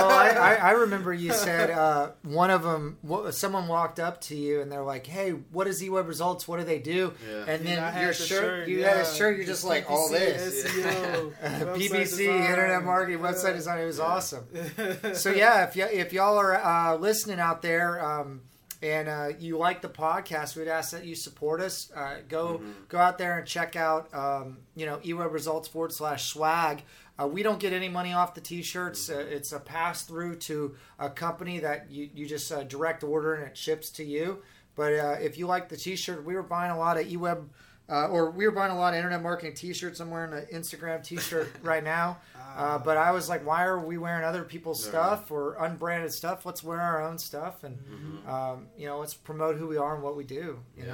I, 0.61 0.67
I, 0.67 0.69
I 0.69 0.71
remember 0.71 1.13
you 1.13 1.33
said 1.33 1.69
uh, 1.71 2.11
one 2.23 2.49
of 2.49 2.63
them, 2.63 2.97
someone 3.31 3.67
walked 3.67 3.99
up 3.99 4.21
to 4.21 4.35
you 4.35 4.61
and 4.61 4.71
they're 4.71 4.83
like, 4.83 5.05
"Hey, 5.07 5.31
what 5.31 5.67
is 5.67 5.81
eWeb 5.81 6.07
Results? 6.07 6.47
What 6.47 6.59
do 6.59 6.65
they 6.65 6.79
do?" 6.79 7.13
yeah. 7.29 7.45
And 7.47 7.65
then 7.65 7.77
had 7.77 7.99
your 8.01 8.07
the 8.09 8.13
shirt, 8.13 8.67
you 8.67 8.79
yeah. 8.79 8.89
had 8.89 8.97
a 9.05 9.13
shirt, 9.13 9.37
you're 9.37 9.45
just 9.45 9.63
like 9.63 9.89
all 9.89 10.09
this. 10.09 10.65
SEO, 10.65 11.33
PPC, 11.75 11.89
design. 11.89 12.27
internet 12.49 12.83
marketing, 12.83 13.19
Yeah. 13.19 13.31
website 13.31 13.53
design. 13.55 13.79
It 13.79 13.85
was 13.85 13.97
Yeah. 13.99 14.03
awesome. 14.05 14.45
So 15.13 15.31
yeah, 15.31 15.65
if 15.67 15.75
y- 15.75 15.89
if 15.91 16.13
y'all 16.13 16.37
are 16.37 16.55
uh, 16.55 16.95
listening 16.97 17.39
out 17.39 17.61
there 17.61 18.03
um, 18.03 18.41
and 18.81 19.07
uh, 19.07 19.29
you 19.39 19.57
like 19.57 19.81
the 19.81 19.89
podcast, 19.89 20.55
we'd 20.55 20.67
ask 20.67 20.91
that 20.91 21.05
you 21.05 21.15
support 21.15 21.61
us. 21.61 21.91
Uh, 21.95 22.15
go 22.27 22.55
Mm-hmm. 22.57 22.71
go 22.89 22.97
out 22.97 23.17
there 23.17 23.37
and 23.37 23.47
check 23.47 23.75
out 23.75 24.13
um, 24.13 24.57
you 24.75 24.85
know 24.85 24.97
eWeb 24.97 25.31
results 25.31 25.67
forward 25.67 25.91
slash 25.93 26.25
swag. 26.31 26.83
Uh, 27.21 27.27
we 27.27 27.43
don't 27.43 27.59
get 27.59 27.73
any 27.73 27.89
money 27.89 28.11
off 28.13 28.33
the 28.33 28.41
t-shirts. 28.41 29.09
Uh, 29.09 29.19
it's 29.29 29.51
a 29.51 29.59
pass 29.59 30.03
through 30.03 30.35
to 30.35 30.75
a 30.97 31.09
company 31.09 31.59
that 31.59 31.91
you, 31.91 32.09
you 32.13 32.25
just 32.25 32.51
uh, 32.51 32.63
direct 32.63 33.03
order 33.03 33.35
and 33.35 33.47
it 33.47 33.55
ships 33.57 33.89
to 33.91 34.03
you. 34.03 34.41
But 34.75 34.93
uh, 34.93 35.15
if 35.21 35.37
you 35.37 35.45
like 35.45 35.69
the 35.69 35.77
t-shirt, 35.77 36.25
we 36.25 36.33
were 36.33 36.41
buying 36.43 36.71
a 36.71 36.77
lot 36.77 36.97
of 36.97 37.05
eWeb, 37.05 37.45
uh, 37.87 38.07
or 38.07 38.31
we 38.31 38.45
were 38.47 38.51
buying 38.51 38.71
a 38.71 38.77
lot 38.77 38.93
of 38.93 38.97
internet 38.97 39.21
marketing 39.21 39.53
t-shirts. 39.53 39.99
I'm 39.99 40.09
wearing 40.09 40.33
an 40.33 40.47
Instagram 40.51 41.03
t-shirt 41.03 41.49
right 41.63 41.83
now. 41.83 42.17
Uh, 42.55 42.77
but 42.79 42.97
I 42.97 43.11
was 43.11 43.29
like, 43.29 43.45
why 43.45 43.63
are 43.65 43.79
we 43.79 43.97
wearing 43.99 44.23
other 44.23 44.43
people's 44.43 44.83
stuff 44.83 45.31
or 45.31 45.55
unbranded 45.63 46.11
stuff? 46.13 46.45
Let's 46.45 46.63
wear 46.63 46.79
our 46.79 47.01
own 47.03 47.17
stuff 47.17 47.63
and, 47.63 47.77
Mhm. 47.79 48.27
um, 48.27 48.67
you 48.77 48.85
know, 48.87 48.99
let's 48.99 49.13
promote 49.15 49.55
who 49.57 49.67
we 49.67 49.77
are 49.77 49.93
and 49.95 50.03
what 50.03 50.15
we 50.15 50.23
do. 50.23 50.59
You 50.77 50.83
Yeah. 50.83 50.85
know. 50.85 50.93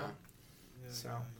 Yeah, 0.86 0.89
So. 0.92 1.10
yeah, 1.10 1.15
yeah. 1.15 1.18
It 1.18 1.36
was- 1.36 1.38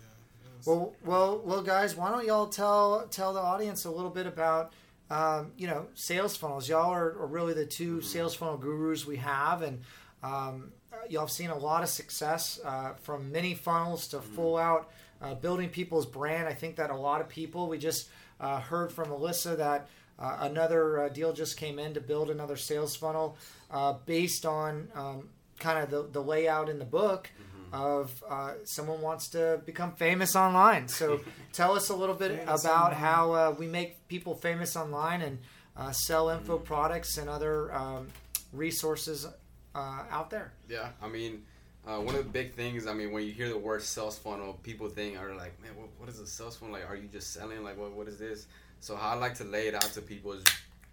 Well, 0.66 0.94
well, 1.06 1.42
well, 1.44 1.62
guys, 1.62 1.96
why 1.96 2.12
don't 2.12 2.26
y'all 2.26 2.48
tell 2.48 3.08
tell 3.10 3.34
the 3.34 3.40
audience 3.40 3.86
a 3.86 3.92
little 3.92 4.10
bit 4.10 4.26
about, 4.26 4.74
um, 5.10 5.52
you 5.58 5.68
know, 5.68 5.88
sales 5.94 6.36
funnels? 6.36 6.68
Y'all 6.68 6.92
are, 6.92 7.12
are 7.22 7.28
really 7.28 7.54
the 7.54 7.66
2 7.66 8.02
sales 8.02 8.36
funnel 8.36 8.58
gurus 8.58 9.06
we 9.06 9.18
have, 9.18 9.62
and 9.62 9.82
um, 10.24 10.72
y'all 11.10 11.22
have 11.22 11.32
seen 11.32 11.50
a 11.50 11.58
lot 11.58 11.84
of 11.84 11.90
success 11.90 12.60
uh, 12.66 12.94
from 13.02 13.32
mini 13.32 13.54
funnels 13.56 14.08
to 14.10 14.22
full 14.22 14.58
out 14.58 14.90
uh, 15.22 15.34
building 15.36 15.70
people's 15.70 16.06
brand. 16.06 16.48
I 16.48 16.54
think 16.54 16.76
that 16.76 16.90
a 16.90 16.96
lot 16.96 17.22
of 17.22 17.30
people. 17.30 17.68
We 17.68 17.78
just 17.78 18.10
uh, 18.40 18.60
heard 18.60 18.92
from 18.92 19.10
Alyssa 19.10 19.58
that. 19.58 19.88
Uh, 20.22 20.36
another 20.42 21.04
uh, 21.04 21.08
deal 21.08 21.32
just 21.32 21.56
came 21.56 21.80
in 21.80 21.94
to 21.94 22.02
build 22.02 22.30
another 22.30 22.58
sales 22.58 22.94
funnel 22.94 23.38
uh, 23.72 23.94
based 24.06 24.46
on 24.46 24.90
um, 24.94 25.30
kind 25.60 25.80
of 25.82 25.90
the, 25.90 26.10
the 26.12 26.22
layout 26.22 26.68
in 26.68 26.78
the 26.78 26.84
book 26.84 27.30
of 27.74 28.24
uh, 28.30 28.54
someone 28.66 29.02
wants 29.02 29.30
to 29.30 29.62
become 29.66 29.94
famous 29.94 30.36
online. 30.36 30.88
So 30.88 31.20
tell 31.54 31.74
us 31.76 31.90
a 31.90 31.96
little 31.96 32.16
bit 32.16 32.32
Famous 32.40 32.64
about 32.64 32.94
online. 32.94 33.00
how 33.00 33.32
uh, 33.34 33.56
we 33.58 33.68
make 33.68 34.08
people 34.08 34.36
famous 34.36 34.76
online 34.76 35.22
and 35.22 35.40
uh, 35.78 35.92
sell 35.92 36.30
info 36.30 36.58
products 36.58 37.18
and 37.18 37.30
other 37.30 37.74
um, 37.74 38.08
resources 38.52 39.28
uh, 39.76 40.04
out 40.10 40.30
there. 40.30 40.52
Yeah, 40.68 40.90
I 41.02 41.08
mean, 41.08 41.44
uh, 41.88 41.98
one 42.00 42.16
of 42.16 42.24
the 42.24 42.30
big 42.30 42.54
things, 42.54 42.86
I 42.88 42.94
mean, 42.94 43.12
when 43.12 43.24
you 43.26 43.32
hear 43.32 43.50
the 43.50 43.58
word 43.58 43.82
sales 43.82 44.18
funnel, 44.18 44.60
people 44.64 44.90
think 44.90 45.18
are 45.18 45.34
like, 45.36 45.62
man, 45.62 45.72
what, 45.76 45.90
what 45.98 46.10
is 46.10 46.20
a 46.20 46.28
sales 46.28 46.58
funnel? 46.58 46.74
Like, 46.74 46.90
are 46.90 46.96
you 46.96 47.08
just 47.08 47.34
selling? 47.34 47.64
Like, 47.64 47.78
what, 47.78 47.94
what 47.94 48.08
is 48.08 48.18
this? 48.18 48.48
So 48.82 48.96
how 48.96 49.10
I 49.10 49.14
like 49.16 49.36
to 49.36 49.44
lay 49.44 49.68
it 49.68 49.76
out 49.76 49.84
to 49.94 50.02
people 50.02 50.34
is 50.34 50.44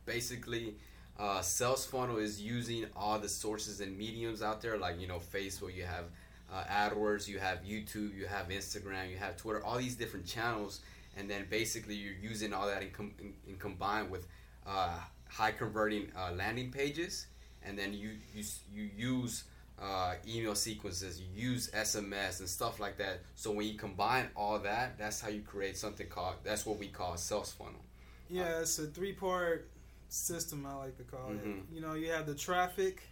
basically, 0.04 0.74
uh, 1.18 1.40
sales 1.40 1.86
funnel 1.86 2.18
is 2.18 2.40
using 2.40 2.86
all 2.94 3.18
the 3.18 3.28
sources 3.28 3.80
and 3.80 3.96
mediums 3.96 4.42
out 4.42 4.60
there, 4.60 4.76
like 4.78 5.00
you 5.00 5.06
know, 5.08 5.18
Facebook, 5.32 5.74
you 5.74 5.84
have 5.84 6.04
uh, 6.52 6.64
AdWords, 6.64 7.26
you 7.28 7.38
have 7.38 7.58
YouTube, 7.64 8.16
you 8.16 8.26
have 8.26 8.48
Instagram, 8.48 9.10
you 9.10 9.16
have 9.16 9.36
Twitter, 9.36 9.64
all 9.64 9.78
these 9.78 9.96
different 9.96 10.26
channels, 10.26 10.80
and 11.16 11.28
then 11.28 11.46
basically 11.50 11.94
you're 11.94 12.14
using 12.14 12.52
all 12.52 12.66
that 12.66 12.82
in, 12.82 12.90
com- 12.90 13.14
in, 13.20 13.32
in 13.48 13.56
combined 13.56 14.10
with 14.10 14.26
uh, 14.66 14.98
high 15.28 15.52
converting 15.52 16.10
uh, 16.16 16.32
landing 16.32 16.70
pages, 16.70 17.26
and 17.64 17.76
then 17.78 17.92
you 17.92 18.10
you 18.34 18.44
you 18.72 18.88
use 18.96 19.44
uh, 19.82 20.14
email 20.26 20.54
sequences, 20.54 21.20
you 21.20 21.50
use 21.50 21.70
SMS 21.72 22.40
and 22.40 22.48
stuff 22.48 22.80
like 22.80 22.96
that. 22.98 23.20
So 23.34 23.50
when 23.50 23.66
you 23.66 23.74
combine 23.74 24.28
all 24.36 24.58
that, 24.60 24.98
that's 24.98 25.20
how 25.20 25.28
you 25.28 25.42
create 25.42 25.76
something 25.76 26.06
called 26.08 26.36
that's 26.44 26.64
what 26.64 26.78
we 26.78 26.88
call 26.88 27.14
a 27.14 27.18
sales 27.18 27.52
funnel. 27.52 27.84
Yeah, 28.30 28.60
it's 28.60 28.78
a 28.78 28.86
three 28.86 29.12
part 29.12 29.68
system, 30.08 30.64
I 30.66 30.74
like 30.74 30.96
to 30.98 31.02
call 31.04 31.30
Mhm. 31.30 31.58
it. 31.58 31.64
You 31.74 31.80
know, 31.80 31.94
you 31.94 32.10
have 32.12 32.26
the 32.26 32.34
traffic, 32.34 33.02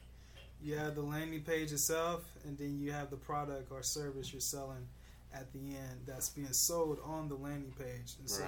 you 0.65 0.77
have 0.77 0.95
the 0.95 1.03
landing 1.03 1.43
page 1.43 1.73
itself, 1.73 2.25
and 2.45 2.57
then 2.57 2.81
you 2.81 2.91
have 2.91 3.11
the 3.11 3.17
product 3.17 3.71
or 3.71 3.83
service 3.83 4.33
you're 4.33 4.41
selling 4.41 4.89
at 5.35 5.53
the 5.53 5.59
end 5.59 6.01
that's 6.07 6.31
being 6.31 6.53
sold 6.53 6.99
on 7.05 7.29
the 7.29 7.35
landing 7.35 7.75
page. 7.79 8.15
And 8.19 8.31
so, 8.31 8.45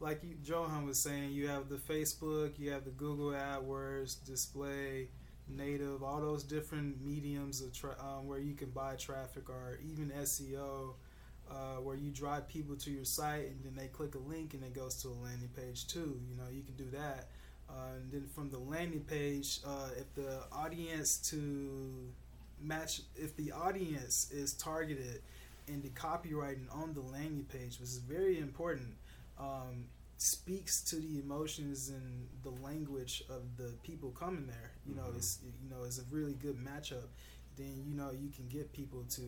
like 0.00 0.22
you, 0.22 0.36
Johan 0.42 0.86
was 0.86 0.98
saying, 0.98 1.32
you 1.32 1.48
have 1.48 1.68
the 1.68 1.76
Facebook, 1.76 2.58
you 2.58 2.70
have 2.70 2.84
the 2.84 2.90
Google 2.90 3.32
AdWords, 3.32 4.24
display, 4.24 5.08
native, 5.48 6.02
all 6.02 6.20
those 6.20 6.44
different 6.44 7.04
mediums 7.04 7.60
of 7.60 7.74
tra- 7.74 7.96
um, 8.00 8.26
where 8.26 8.38
you 8.38 8.54
can 8.54 8.70
buy 8.70 8.94
traffic 8.94 9.50
or 9.50 9.78
even 9.84 10.10
SEO 10.22 10.94
uh, 11.50 11.80
where 11.82 11.96
you 11.96 12.10
drive 12.10 12.48
people 12.48 12.76
to 12.76 12.90
your 12.90 13.04
site 13.04 13.46
and 13.46 13.60
then 13.64 13.74
they 13.74 13.88
click 13.88 14.14
a 14.14 14.18
link 14.18 14.54
and 14.54 14.62
it 14.62 14.72
goes 14.72 14.94
to 15.02 15.08
a 15.08 15.18
landing 15.22 15.50
page 15.56 15.86
too. 15.88 16.20
You 16.28 16.36
know, 16.36 16.48
you 16.50 16.62
can 16.62 16.74
do 16.76 16.88
that. 16.96 17.28
Uh, 17.70 17.94
and 17.96 18.10
then 18.10 18.26
from 18.34 18.50
the 18.50 18.58
landing 18.58 19.00
page, 19.04 19.60
uh, 19.64 19.88
if 19.96 20.12
the 20.14 20.42
audience 20.52 21.18
to 21.18 22.10
match, 22.60 23.02
if 23.16 23.36
the 23.36 23.52
audience 23.52 24.30
is 24.32 24.54
targeted 24.54 25.22
in 25.68 25.80
the 25.82 25.88
copywriting 25.90 26.66
on 26.72 26.92
the 26.94 27.00
landing 27.00 27.44
page, 27.44 27.78
which 27.78 27.88
is 27.90 27.98
very 27.98 28.38
important, 28.38 28.92
um, 29.38 29.84
speaks 30.16 30.82
to 30.82 30.96
the 30.96 31.20
emotions 31.20 31.90
and 31.90 32.28
the 32.42 32.50
language 32.62 33.22
of 33.30 33.42
the 33.56 33.72
people 33.84 34.10
coming 34.10 34.46
there. 34.46 34.72
You 34.84 34.94
know, 34.96 35.04
Mhm. 35.12 35.16
it's 35.16 35.38
you 35.62 35.70
know 35.70 35.84
it's 35.84 35.98
a 35.98 36.04
really 36.10 36.34
good 36.34 36.56
matchup. 36.58 37.08
Then 37.56 37.84
you 37.86 37.94
know 37.94 38.10
you 38.10 38.30
can 38.30 38.48
get 38.48 38.72
people 38.72 39.04
to 39.16 39.22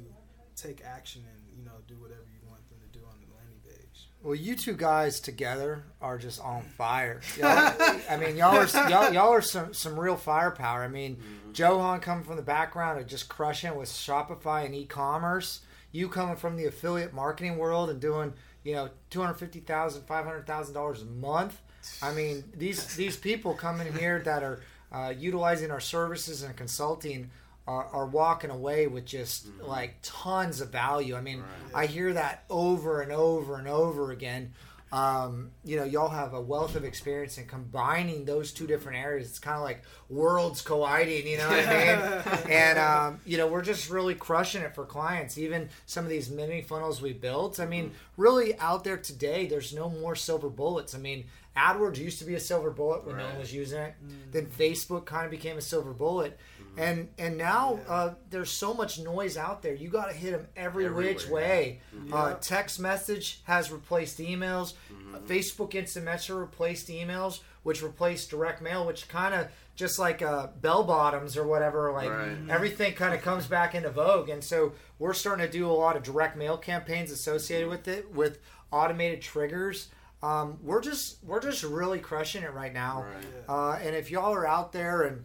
take 0.56 0.82
action 0.84 1.24
and 1.24 1.56
you 1.56 1.64
know 1.64 1.78
do 1.86 1.96
whatever 1.98 2.26
you 2.28 2.46
want 2.48 2.68
them 2.68 2.78
to 2.80 2.98
do 2.98 3.04
on 3.06 3.20
the 3.20 3.32
landing 3.34 3.60
page. 3.60 4.10
Well, 4.22 4.34
you 4.36 4.54
two 4.54 4.74
guys 4.74 5.18
together 5.20 5.82
are 6.00 6.16
just 6.16 6.40
on 6.40 6.62
fire. 6.62 7.20
Y'all, 7.38 7.74
I 8.08 8.16
mean, 8.20 8.36
y'all 8.36 8.56
are 8.56 8.88
y'all, 8.88 9.12
y'all 9.12 9.30
are 9.32 9.42
some 9.42 9.74
some 9.74 9.98
real 9.98 10.16
firepower. 10.16 10.82
I 10.84 10.88
mean, 10.88 11.16
Mm-hmm. 11.16 11.50
Johan 11.54 12.00
coming 12.00 12.24
from 12.24 12.36
the 12.36 12.42
background 12.42 12.98
of 12.98 13.06
just 13.06 13.28
crushing 13.28 13.74
with 13.76 13.88
Shopify 13.90 14.64
and 14.64 14.74
e-commerce. 14.74 15.60
You 15.90 16.08
coming 16.08 16.36
from 16.36 16.56
the 16.56 16.64
affiliate 16.64 17.12
marketing 17.12 17.58
world 17.58 17.90
and 17.90 18.00
doing 18.00 18.32
you 18.64 18.74
know 18.74 18.88
two 19.10 19.20
hundred 19.20 19.34
fifty 19.34 19.60
thousand, 19.60 20.04
five 20.06 20.24
hundred 20.24 20.46
thousand 20.46 20.74
dollars 20.74 21.02
a 21.02 21.06
month. 21.06 21.60
I 22.00 22.12
mean, 22.14 22.44
these 22.56 22.94
these 22.96 23.16
people 23.16 23.54
coming 23.54 23.92
here 23.92 24.20
that 24.20 24.42
are 24.42 24.60
uh, 24.92 25.12
utilizing 25.18 25.70
our 25.70 25.80
services 25.80 26.42
and 26.42 26.56
consulting 26.56 27.30
are, 27.66 27.86
are 27.86 28.06
walking 28.06 28.50
away 28.50 28.86
with 28.86 29.04
just 29.06 29.46
like 29.60 29.96
tons 30.02 30.60
of 30.60 30.70
value. 30.70 31.14
I 31.14 31.20
mean, 31.20 31.40
Right. 31.40 31.82
I 31.82 31.86
hear 31.86 32.12
that 32.12 32.44
over 32.50 33.00
and 33.02 33.12
over 33.12 33.56
and 33.56 33.68
over 33.68 34.10
again. 34.10 34.52
Um, 34.92 35.52
you 35.64 35.76
know, 35.78 35.84
y'all 35.84 36.10
have 36.10 36.34
a 36.34 36.40
wealth 36.40 36.76
of 36.76 36.84
experience 36.84 37.38
in 37.38 37.46
combining 37.46 38.26
those 38.26 38.52
two 38.52 38.66
different 38.66 38.98
areas. 38.98 39.26
It's 39.26 39.38
kind 39.38 39.56
of 39.56 39.62
like 39.62 39.84
worlds 40.10 40.60
colliding, 40.60 41.26
you 41.26 41.38
know 41.38 41.48
what 41.48 41.66
I 41.66 42.22
mean? 42.36 42.50
and 42.50 42.78
um, 42.78 43.20
you 43.24 43.38
know, 43.38 43.46
we're 43.46 43.62
just 43.62 43.88
really 43.88 44.14
crushing 44.14 44.60
it 44.60 44.74
for 44.74 44.84
clients. 44.84 45.38
Even 45.38 45.70
some 45.86 46.04
of 46.04 46.10
these 46.10 46.28
mini 46.28 46.60
funnels 46.60 47.00
we 47.00 47.14
built. 47.14 47.58
I 47.58 47.64
mean, 47.64 47.92
really 48.18 48.54
out 48.58 48.84
there 48.84 48.98
today, 48.98 49.46
there's 49.46 49.72
no 49.72 49.88
more 49.88 50.14
silver 50.14 50.50
bullets. 50.50 50.94
I 50.94 50.98
mean, 50.98 51.24
AdWords 51.56 51.98
used 51.98 52.18
to 52.20 52.24
be 52.24 52.34
a 52.34 52.40
silver 52.40 52.70
bullet 52.70 53.04
when 53.06 53.16
no 53.18 53.26
one 53.26 53.38
was 53.38 53.52
using 53.52 53.78
it. 53.80 53.94
Then 54.30 54.46
Facebook 54.46 55.04
kind 55.04 55.24
of 55.26 55.30
became 55.30 55.58
a 55.58 55.60
silver 55.60 55.92
bullet, 55.92 56.38
and 56.78 57.08
and 57.18 57.36
now 57.36 57.78
uh, 57.88 58.14
there's 58.30 58.50
so 58.50 58.72
much 58.72 58.98
noise 58.98 59.36
out 59.36 59.60
there. 59.62 59.74
You 59.74 59.88
got 59.90 60.06
to 60.06 60.14
hit 60.14 60.30
them 60.32 60.46
every 60.56 60.88
which 60.90 61.24
Everywhere. 61.24 61.42
way. 61.44 61.80
Uh, 62.10 62.34
text 62.40 62.80
message 62.80 63.40
has 63.44 63.70
replaced 63.70 64.18
emails. 64.18 64.72
Uh, 65.14 65.18
Facebook 65.20 65.74
Instant 65.74 66.06
Messenger 66.06 66.36
replaced 66.40 66.88
emails, 66.88 67.40
which 67.64 67.82
replaced 67.82 68.30
direct 68.30 68.62
mail, 68.62 68.86
which 68.86 69.06
kind 69.08 69.34
of 69.34 69.48
just 69.76 69.98
like 69.98 70.22
uh, 70.22 70.46
bell 70.62 70.84
bottoms 70.84 71.36
or 71.36 71.46
whatever. 71.46 71.92
Like 71.92 72.08
Right. 72.08 72.36
everything 72.48 72.94
kind 72.94 73.14
of 73.14 73.20
comes 73.20 73.46
back 73.46 73.74
into 73.74 73.90
vogue, 73.90 74.30
and 74.30 74.42
so 74.42 74.72
we're 74.98 75.12
starting 75.12 75.44
to 75.44 75.52
do 75.52 75.66
a 75.70 75.72
lot 75.72 75.96
of 75.96 76.02
direct 76.02 76.34
mail 76.38 76.56
campaigns 76.56 77.10
associated 77.10 77.68
with 77.68 77.88
it, 77.88 78.10
with 78.14 78.38
automated 78.70 79.20
triggers. 79.20 79.88
Um, 80.22 80.58
we're 80.62 80.80
just 80.80 81.18
we're 81.24 81.40
just 81.40 81.62
really 81.64 81.98
crushing 81.98 82.42
it 82.42 82.52
right 82.52 82.72
now. 82.72 83.04
Right. 83.04 83.24
Uh, 83.48 83.78
and 83.82 83.96
if 83.96 84.10
y'all 84.10 84.32
are 84.32 84.46
out 84.46 84.72
there 84.72 85.02
and 85.02 85.24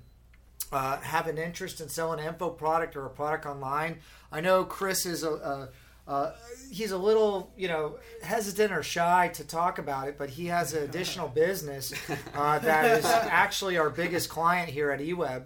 uh, 0.72 0.98
have 0.98 1.28
an 1.28 1.38
interest 1.38 1.80
in 1.82 1.90
selling 1.90 2.20
an 2.20 2.26
info 2.26 2.50
product 2.50 2.96
or 2.96 3.06
a 3.06 3.10
product 3.10 3.46
online, 3.46 4.00
I 4.32 4.42
know 4.42 4.64
Chris 4.64 5.06
is 5.06 5.24
a, 5.24 5.32
a 5.32 5.70
uh, 6.08 6.32
he's 6.72 6.92
a 6.92 6.98
little 6.98 7.52
you 7.58 7.68
know 7.68 7.98
hesitant 8.24 8.72
or 8.72 8.82
shy 8.82 9.28
to 9.36 9.44
talk 9.44 9.78
about 9.78 10.08
it, 10.08 10.18
but 10.18 10.30
he 10.32 10.48
has 10.48 10.74
an 10.74 10.84
additional 10.84 11.28
business 11.46 11.94
uh, 12.34 12.60
that 12.60 12.98
is 12.98 13.06
actually 13.06 13.78
our 13.78 13.90
biggest 13.90 14.30
client 14.30 14.70
here 14.70 14.90
at 14.90 15.00
eWeb, 15.00 15.44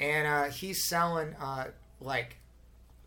and 0.00 0.26
uh, 0.26 0.44
he's 0.44 0.84
selling 0.88 1.34
uh, 1.40 1.66
like 2.00 2.36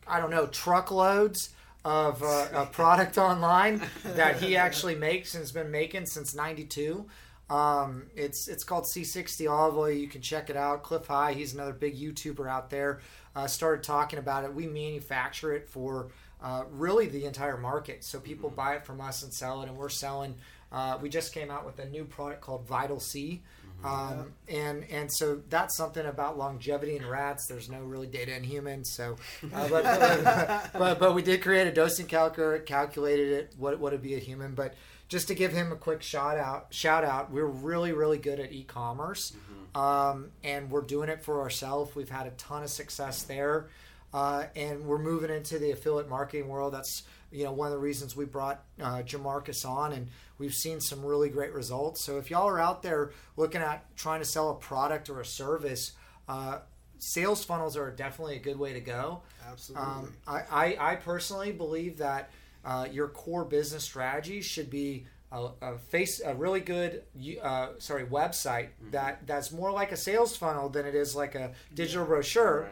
I 0.08 0.19
don't 0.19 0.31
know 0.31 0.46
truckloads 0.46 1.50
of 1.86 2.21
uh, 2.24 2.48
a 2.53 2.65
product 2.65 3.17
online 3.17 3.81
that 4.03 4.41
he 4.41 4.55
actually 4.55 4.95
makes 4.95 5.33
and 5.33 5.41
has 5.41 5.51
been 5.51 5.71
making 5.71 6.05
since 6.05 6.36
'92. 6.36 7.05
Um, 7.50 8.03
it's 8.15 8.48
it's 8.48 8.63
called 8.63 8.83
C60 8.83 9.50
olive 9.50 9.77
oil. 9.77 9.89
You 9.89 10.07
can 10.07 10.21
check 10.21 10.50
it 10.50 10.55
out. 10.55 10.83
Cliff 10.83 11.07
High, 11.07 11.33
he's 11.33 11.53
another 11.53 11.74
big 11.74 11.98
YouTuber 12.00 12.48
out 12.50 12.69
there. 12.69 13.00
Uh, 13.36 13.48
started 13.48 13.83
talking 13.83 14.19
about 14.19 14.43
it. 14.43 14.53
We 14.53 14.67
manufacture 14.67 15.53
it 15.53 15.67
for 15.67 16.09
uh, 16.41 16.65
really 16.71 17.07
the 17.07 17.25
entire 17.25 17.57
market, 17.57 18.03
so 18.03 18.19
people 18.19 18.50
buy 18.50 18.75
it 18.75 18.86
from 18.86 19.01
us 19.01 19.24
and 19.24 19.33
sell 19.33 19.62
it, 19.62 19.69
and 19.69 19.77
we're 19.77 19.89
selling. 19.89 20.36
Uh, 20.71 20.98
we 21.01 21.09
just 21.09 21.33
came 21.33 21.50
out 21.50 21.65
with 21.65 21.79
a 21.79 21.86
new 21.89 22.05
product 22.05 22.41
called 22.41 22.67
Vital 22.67 23.00
C, 23.00 23.41
um, 23.83 24.33
and 24.48 24.86
and 24.91 25.12
so 25.12 25.41
that's 25.50 25.75
something 25.77 26.05
about 26.05 26.38
longevity 26.38 26.95
in 26.95 27.05
rats. 27.05 27.48
There's 27.48 27.69
no 27.69 27.81
really 27.81 28.07
data 28.07 28.36
in 28.36 28.43
humans, 28.43 28.91
so 28.91 29.15
uh, 29.53 29.67
but, 29.69 29.83
but, 29.83 30.69
but 30.74 31.00
but 31.00 31.15
we 31.15 31.21
did 31.21 31.41
create 31.41 31.67
a 31.67 31.71
dosing 31.71 32.07
calculator, 32.07 32.59
calculated 32.59 33.31
it 33.31 33.53
what 33.57 33.79
what 33.79 33.91
would 33.91 34.01
be 34.01 34.15
a 34.15 34.19
human, 34.19 34.53
but 34.55 34.74
just 35.07 35.27
to 35.27 35.36
give 35.36 35.51
him 35.53 35.71
a 35.71 35.75
quick 35.75 36.01
shout 36.01 36.38
out 36.38 36.67
shout 36.69 37.03
out 37.03 37.31
we're 37.31 37.43
really 37.45 37.91
really 37.91 38.19
good 38.19 38.39
at 38.39 38.53
e-commerce 38.53 39.33
um, 39.74 40.29
and 40.43 40.69
we're 40.69 40.81
doing 40.81 41.09
it 41.09 41.24
for 41.24 41.41
ourselves. 41.41 41.95
We've 41.95 42.09
had 42.09 42.27
a 42.27 42.31
ton 42.31 42.63
of 42.63 42.69
success 42.69 43.24
there 43.24 43.69
uh, 44.13 44.45
and 44.55 44.86
we're 44.86 45.00
moving 45.00 45.29
into 45.29 45.59
the 45.59 45.71
affiliate 45.71 46.09
marketing 46.09 46.48
world. 46.48 46.74
That's 46.74 47.03
you 47.31 47.43
know 47.43 47.51
one 47.51 47.67
of 47.67 47.74
the 47.74 47.79
reasons 47.79 48.15
we 48.15 48.25
brought 48.25 48.63
uh, 48.81 49.03
jamarcus 49.03 49.65
on 49.65 49.93
and 49.93 50.07
we've 50.39 50.55
seen 50.55 50.79
some 50.79 51.05
really 51.05 51.29
great 51.29 51.53
results 51.53 52.01
so 52.01 52.17
if 52.17 52.31
y'all 52.31 52.48
are 52.48 52.60
out 52.60 52.81
there 52.81 53.12
looking 53.38 53.62
at 53.62 53.86
trying 53.96 54.19
to 54.19 54.25
sell 54.25 54.50
a 54.50 54.55
product 54.55 55.10
or 55.10 55.19
a 55.19 55.25
service 55.25 55.91
uh, 56.27 56.60
sales 56.98 57.43
funnels 57.43 57.77
are 57.77 57.91
definitely 57.91 58.36
a 58.36 58.39
good 58.39 58.58
way 58.58 58.74
to 58.74 58.81
go 58.81 59.22
Absolutely. 59.48 59.86
um, 59.86 60.13
I, 60.27 60.41
I, 60.51 60.91
I 60.91 60.96
personally 60.96 61.51
believe 61.51 61.98
that 62.00 62.31
uh, 62.65 62.88
your 62.91 63.08
core 63.08 63.46
business 63.46 63.84
strategy 63.84 64.41
should 64.41 64.69
be 64.69 65.05
a, 65.31 65.50
a 65.62 65.77
face 65.77 66.22
a 66.25 66.34
really 66.34 66.60
good 66.60 67.03
uh, 67.41 67.69
sorry 67.77 68.05
website 68.05 68.69
that 68.91 69.25
that's 69.27 69.51
more 69.51 69.72
like 69.72 69.91
a 69.91 69.98
sales 69.98 70.36
funnel 70.36 70.69
than 70.69 70.86
it 70.86 70.96
is 70.96 71.15
like 71.15 71.36
a 71.36 71.51
digital 71.74 72.05
brochure. 72.05 72.62
Right. 72.62 72.72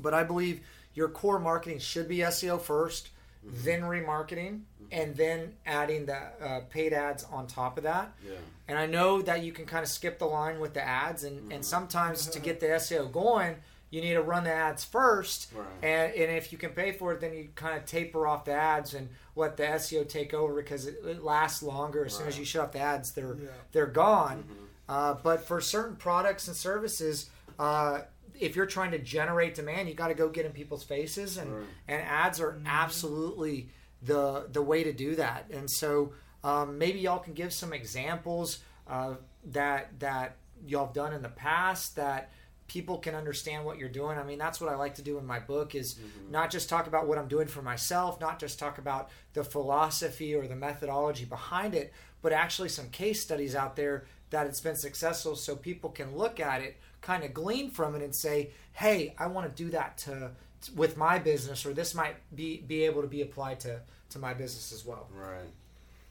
But 0.00 0.14
I 0.14 0.22
believe 0.22 0.60
your 0.94 1.08
core 1.08 1.38
marketing 1.38 1.78
should 1.78 2.08
be 2.08 2.18
SEO 2.18 2.60
1st 2.60 3.08
then 3.42 3.82
remarketing, 3.82 4.62
and 4.92 5.14
then 5.16 5.54
adding 5.66 6.06
the 6.06 6.16
uh, 6.16 6.60
paid 6.70 6.92
ads 6.92 7.24
on 7.24 7.46
top 7.46 7.76
of 7.78 7.84
that. 7.84 8.12
Yeah. 8.24 8.32
And 8.68 8.78
I 8.78 8.86
know 8.86 9.22
that 9.22 9.42
you 9.42 9.52
can 9.52 9.64
kind 9.66 9.82
of 9.82 9.88
skip 9.88 10.18
the 10.18 10.26
line 10.26 10.60
with 10.60 10.74
the 10.74 10.82
ads, 10.82 11.24
and, 11.24 11.52
and 11.52 11.64
sometimes 11.64 12.26
to 12.28 12.40
get 12.40 12.60
the 12.60 12.66
SEO 12.66 13.10
going, 13.10 13.56
you 13.90 14.02
need 14.02 14.12
to 14.14 14.22
run 14.22 14.44
the 14.44 14.52
ads 14.52 14.84
first. 14.84 15.50
Right. 15.54 15.66
And, 15.82 16.12
and 16.12 16.36
if 16.36 16.52
you 16.52 16.58
can 16.58 16.70
pay 16.70 16.92
for 16.92 17.12
it, 17.14 17.20
then 17.20 17.32
you 17.32 17.48
kind 17.54 17.76
of 17.78 17.86
taper 17.86 18.26
off 18.26 18.44
the 18.44 18.52
ads 18.52 18.92
and 18.94 19.08
let 19.36 19.56
the 19.56 19.62
SEO 19.62 20.06
take 20.06 20.34
over 20.34 20.54
because 20.54 20.86
it, 20.86 20.96
it 21.06 21.22
lasts 21.24 21.62
longer. 21.62 22.04
As 22.04 22.12
soon 22.14 22.26
as 22.26 22.38
you 22.38 22.44
shut 22.44 22.62
off 22.66 22.72
the 22.72 22.80
ads, 22.80 23.12
they're 23.12 23.36
Yeah. 23.40 23.48
they're 23.72 23.86
gone. 23.86 24.44
Uh, 24.88 25.14
but 25.22 25.46
for 25.46 25.60
certain 25.60 25.96
products 25.96 26.48
and 26.48 26.56
services, 26.56 27.30
uh, 27.58 28.00
if 28.38 28.54
you're 28.56 28.66
trying 28.66 28.90
to 28.90 28.98
generate 28.98 29.54
demand, 29.54 29.88
you 29.88 29.94
got 29.94 30.08
to 30.08 30.14
go 30.14 30.28
get 30.28 30.44
in 30.46 30.52
people's 30.52 30.84
faces, 30.84 31.36
and 31.38 31.52
Right. 31.54 31.64
and 31.88 32.02
ads 32.02 32.40
are 32.40 32.58
absolutely 32.66 33.68
the 34.02 34.48
the 34.52 34.62
way 34.62 34.84
to 34.84 34.92
do 34.92 35.16
that. 35.16 35.50
And 35.50 35.70
so 35.70 36.12
um, 36.44 36.78
maybe 36.78 37.00
y'all 37.00 37.18
can 37.18 37.34
give 37.34 37.52
some 37.52 37.72
examples 37.72 38.60
uh, 38.88 39.14
that 39.46 39.98
that 40.00 40.36
y'all 40.66 40.86
have 40.86 40.94
done 40.94 41.12
in 41.12 41.22
the 41.22 41.28
past 41.28 41.96
that 41.96 42.30
people 42.68 42.98
can 42.98 43.14
understand 43.14 43.64
what 43.64 43.78
you're 43.78 43.88
doing. 43.88 44.18
I 44.18 44.22
mean, 44.24 44.38
that's 44.38 44.60
what 44.60 44.70
I 44.70 44.76
like 44.76 44.94
to 44.96 45.02
do 45.02 45.18
in 45.18 45.26
my 45.26 45.40
book 45.40 45.74
is 45.74 45.98
not 46.30 46.50
just 46.50 46.68
talk 46.68 46.86
about 46.86 47.08
what 47.08 47.16
I'm 47.16 47.26
doing 47.26 47.48
for 47.48 47.62
myself, 47.62 48.20
not 48.20 48.38
just 48.38 48.58
talk 48.58 48.76
about 48.76 49.08
the 49.32 49.42
philosophy 49.42 50.34
or 50.34 50.46
the 50.46 50.54
methodology 50.54 51.24
behind 51.24 51.74
it, 51.74 51.94
but 52.20 52.32
actually 52.32 52.68
some 52.68 52.90
case 52.90 53.22
studies 53.22 53.54
out 53.54 53.74
there 53.74 54.04
that 54.30 54.46
it's 54.46 54.60
been 54.60 54.76
successful 54.76 55.34
so 55.34 55.56
people 55.56 55.88
can 55.88 56.14
look 56.14 56.40
at 56.40 56.60
it, 56.60 56.76
kind 57.00 57.24
of 57.24 57.32
glean 57.32 57.70
from 57.70 57.94
it 57.94 58.02
and 58.02 58.14
say, 58.14 58.50
"Hey, 58.72 59.14
I 59.16 59.28
want 59.28 59.48
to 59.48 59.64
do 59.64 59.70
that 59.70 59.96
to 59.98 60.32
with 60.74 60.96
my 60.96 61.18
business 61.18 61.64
or 61.64 61.72
this 61.72 61.94
might 61.94 62.16
be 62.34 62.58
be 62.66 62.84
able 62.84 63.02
to 63.02 63.08
be 63.08 63.22
applied 63.22 63.60
to 63.60 63.80
to 64.10 64.18
my 64.18 64.34
business 64.34 64.72
as 64.72 64.84
well." 64.84 65.08
Right. 65.12 65.50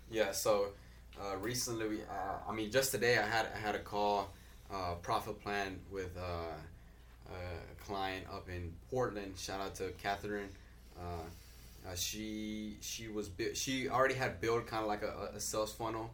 Yeah. 0.09 0.31
So 0.31 0.67
uh, 1.19 1.37
recently, 1.37 1.87
we, 1.87 2.01
uh, 2.01 2.49
I 2.49 2.53
mean, 2.53 2.71
just 2.71 2.91
today, 2.91 3.17
I 3.17 3.27
had 3.27 3.47
I 3.55 3.59
had 3.59 3.75
a 3.75 3.79
call, 3.79 4.29
uh, 4.71 4.95
profit 5.01 5.41
plan 5.41 5.79
with 5.91 6.15
uh, 6.17 7.31
a 7.33 7.85
client 7.85 8.25
up 8.31 8.47
in 8.49 8.73
Portland. 8.89 9.33
Shout 9.37 9.59
out 9.59 9.75
to 9.75 9.89
Catherine. 10.01 10.49
Uh, 10.97 11.87
uh, 11.87 11.95
she 11.95 12.77
she 12.81 13.07
was 13.07 13.29
she 13.53 13.89
already 13.89 14.15
had 14.15 14.41
built 14.41 14.67
kind 14.67 14.81
of 14.81 14.87
like 14.87 15.03
a, 15.03 15.31
a 15.35 15.39
sales 15.39 15.73
funnel, 15.73 16.11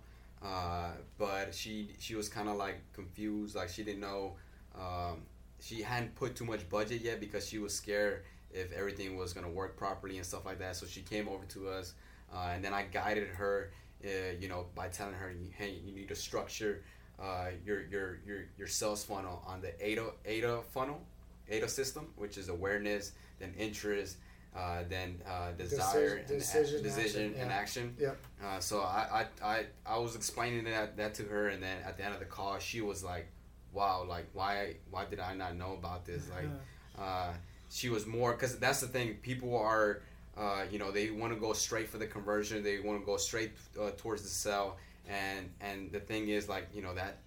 but 1.18 1.54
she 1.54 1.90
she 2.00 2.16
was 2.16 2.30
kind 2.30 2.48
of 2.48 2.56
like 2.56 2.76
confused, 2.94 3.56
like 3.56 3.70
she 3.70 3.84
didn't 3.84 4.02
know. 4.02 4.34
Um, 4.76 5.22
she 5.64 5.82
hadn't 5.82 6.14
put 6.16 6.36
too 6.36 6.46
much 6.46 6.68
budget 6.70 7.02
yet 7.02 7.20
because 7.20 7.48
she 7.48 7.58
was 7.58 7.74
scared 7.74 8.24
if 8.52 8.72
everything 8.74 9.16
was 9.18 9.34
gonna 9.34 9.50
work 9.50 9.78
properly 9.78 10.18
and 10.18 10.26
stuff 10.26 10.46
like 10.46 10.60
that. 10.60 10.76
So 10.76 10.86
she 10.86 11.02
came 11.02 11.28
over 11.30 11.46
to 11.46 11.70
us, 11.70 11.94
uh, 12.34 12.50
and 12.54 12.64
then 12.64 12.74
I 12.74 12.84
guided 12.84 13.28
her, 13.30 13.72
uh, 14.06 14.10
you 14.40 14.48
know, 14.50 14.66
by 14.76 14.90
telling 14.90 15.14
her, 15.16 15.34
hey, 15.58 15.80
you 15.86 15.94
need 15.94 16.10
to 16.10 16.16
structure 16.16 16.84
uh, 17.20 17.48
your 17.66 17.84
your 17.86 18.20
your 18.28 18.40
your 18.58 18.68
sales 18.68 19.04
funnel 19.04 19.42
on 19.48 19.62
the 19.62 19.72
AIDA 19.84 20.06
AIDA 20.26 20.62
funnel, 20.74 21.02
AIDA 21.50 21.70
system, 21.70 22.08
which 22.18 22.38
is 22.38 22.50
awareness, 22.50 23.14
then 23.40 23.54
interest, 23.58 24.18
uh, 24.56 24.84
then 24.90 25.22
uh, 25.28 25.52
desire, 25.52 26.18
Decision- 26.18 26.20
and 26.20 26.28
decision, 26.28 26.80
a- 26.80 26.84
decision 26.84 27.24
action, 27.34 27.42
and 27.42 27.50
yeah. 27.50 27.56
action. 27.58 27.96
Yep. 28.00 28.18
Uh, 28.44 28.60
so 28.60 28.82
I, 28.82 29.26
I, 29.42 29.48
I, 29.56 29.66
I 29.86 29.98
was 29.98 30.16
explaining 30.16 30.66
that, 30.66 30.98
that 30.98 31.14
to 31.16 31.24
her, 31.24 31.48
and 31.48 31.64
then 31.64 31.78
at 31.86 31.98
the 31.98 32.04
end 32.04 32.14
of 32.14 32.20
the 32.20 32.26
call, 32.26 32.60
she 32.60 32.82
was 32.82 33.04
like, 33.04 33.28
"Wow, 33.74 34.06
like 34.08 34.28
why 34.34 34.76
why 34.92 35.06
did 35.06 35.20
I 35.20 35.34
not 35.34 35.56
know 35.56 35.74
about 35.74 36.06
this?" 36.06 36.30
Like, 36.30 36.50
uh, 36.98 37.34
she 37.70 37.90
was 37.90 38.06
more 38.06 38.34
because 38.34 38.58
that's 38.58 38.82
the 38.82 38.88
thing. 38.88 39.16
People 39.16 39.58
are, 39.58 40.02
uh, 40.38 40.64
you 40.72 40.80
know, 40.80 40.92
they 40.92 41.10
want 41.10 41.34
to 41.34 41.40
go 41.40 41.54
straight 41.54 41.90
for 41.90 41.98
the 41.98 42.08
conversion. 42.08 42.64
They 42.64 42.80
want 42.80 43.00
to 43.00 43.06
go 43.06 43.18
straight 43.18 43.52
uh, 43.80 43.92
towards 43.98 44.22
the 44.24 44.30
sell, 44.30 44.78
and 45.08 45.50
and 45.62 45.92
the 45.92 46.00
thing 46.00 46.30
is, 46.30 46.48
like, 46.48 46.68
you 46.74 46.82
know 46.82 46.94
that 46.94 47.18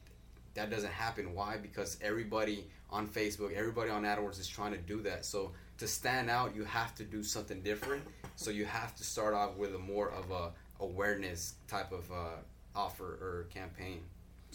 that 0.55 0.71
doesn't 0.71 0.93
happen. 0.93 1.35
Why? 1.35 1.57
Because 1.59 1.99
everybody 2.03 2.67
on 2.91 3.07
Facebook, 3.07 3.55
everybody 3.55 3.91
on 3.91 4.05
AdWords 4.05 4.41
is 4.41 4.49
trying 4.49 4.73
to 4.73 4.79
do 4.79 5.03
that. 5.03 5.25
So 5.25 5.53
to 5.79 5.87
stand 5.87 6.31
out, 6.31 6.55
you 6.55 6.65
have 6.65 6.95
to 6.97 7.05
do 7.05 7.23
something 7.23 7.61
different. 7.63 8.03
So 8.37 8.51
you 8.51 8.65
have 8.65 8.95
to 8.97 9.05
start 9.05 9.35
off 9.35 9.57
with 9.57 9.75
a 9.75 9.79
more 9.79 10.11
of 10.11 10.31
a 10.31 10.53
awareness 10.81 11.55
type 11.69 11.93
of 11.93 12.11
uh, 12.11 12.37
offer 12.75 13.05
or 13.05 13.47
campaign. 13.53 14.01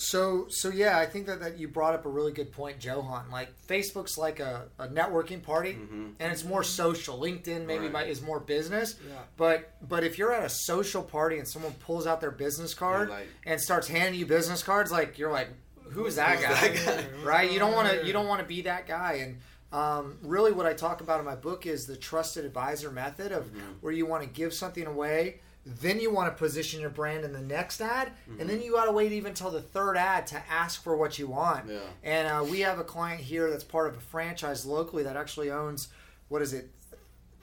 So, 0.03 0.47
so 0.49 0.69
yeah, 0.69 0.97
I 0.97 1.05
think 1.05 1.27
that, 1.27 1.39
that 1.41 1.59
you 1.59 1.67
brought 1.67 1.93
up 1.93 2.05
a 2.05 2.09
really 2.09 2.31
good 2.31 2.51
point, 2.51 2.83
Johan. 2.83 3.29
Like 3.31 3.49
Facebook's 3.67 4.17
like 4.17 4.39
a, 4.39 4.67
a 4.79 4.87
networking 4.87 5.43
party, 5.43 5.73
Mhm. 5.73 6.13
and 6.19 6.31
it's 6.31 6.43
more 6.43 6.63
social. 6.63 7.19
LinkedIn 7.19 7.65
maybe 7.67 7.83
Right. 7.83 7.91
might, 7.91 8.07
is 8.09 8.21
more 8.21 8.39
business. 8.39 8.95
Yeah. 9.07 9.19
But 9.37 9.71
but 9.87 10.03
if 10.03 10.17
you're 10.17 10.33
at 10.33 10.43
a 10.43 10.49
social 10.49 11.03
party 11.03 11.37
and 11.37 11.47
someone 11.47 11.73
pulls 11.73 12.07
out 12.07 12.19
their 12.19 12.31
business 12.31 12.73
card 12.73 13.09
like- 13.09 13.27
and 13.45 13.61
starts 13.61 13.87
handing 13.87 14.19
you 14.19 14.25
business 14.25 14.63
cards, 14.63 14.91
like 14.91 15.19
you're 15.19 15.31
like, 15.31 15.49
who's 15.91 16.15
that 16.15 16.37
Who's 16.39 16.45
guy? 16.47 16.67
that 16.69 16.85
guy? 16.85 17.05
right? 17.23 17.51
You 17.51 17.59
don't 17.59 17.73
want 17.73 17.89
to 17.91 18.05
you 18.05 18.11
don't 18.13 18.27
want 18.27 18.41
to 18.41 18.47
be 18.47 18.61
that 18.63 18.87
guy. 18.87 19.13
And 19.23 19.37
um, 19.71 20.17
really, 20.23 20.51
what 20.51 20.65
I 20.65 20.73
talk 20.73 21.01
about 21.01 21.19
in 21.19 21.25
my 21.25 21.35
book 21.35 21.65
is 21.65 21.85
the 21.85 21.95
trusted 21.95 22.43
advisor 22.43 22.91
method 22.91 23.31
of 23.31 23.49
where 23.81 23.93
you 23.93 24.05
want 24.05 24.23
to 24.23 24.29
give 24.29 24.53
something 24.53 24.85
away. 24.85 25.41
Then 25.63 25.99
you 25.99 26.11
want 26.11 26.31
to 26.31 26.37
position 26.37 26.81
your 26.81 26.89
brand 26.89 27.23
in 27.23 27.33
the 27.33 27.41
next 27.41 27.81
ad, 27.81 28.11
and 28.39 28.49
then 28.49 28.63
you 28.63 28.71
got 28.71 28.85
to 28.85 28.91
wait 28.91 29.11
even 29.11 29.35
till 29.35 29.51
the 29.51 29.61
third 29.61 29.95
ad 29.95 30.25
to 30.27 30.41
ask 30.49 30.83
for 30.83 30.97
what 30.97 31.19
you 31.19 31.27
want. 31.27 31.69
Yeah. 31.69 31.79
And 32.03 32.27
uh, 32.27 32.43
we 32.49 32.61
have 32.61 32.79
a 32.79 32.83
client 32.83 33.21
here 33.21 33.49
that's 33.51 33.63
part 33.63 33.87
of 33.87 33.95
a 33.95 33.99
franchise 33.99 34.65
locally 34.65 35.03
that 35.03 35.15
actually 35.15 35.51
owns 35.51 35.89
what 36.29 36.41
is 36.41 36.53
it, 36.53 36.69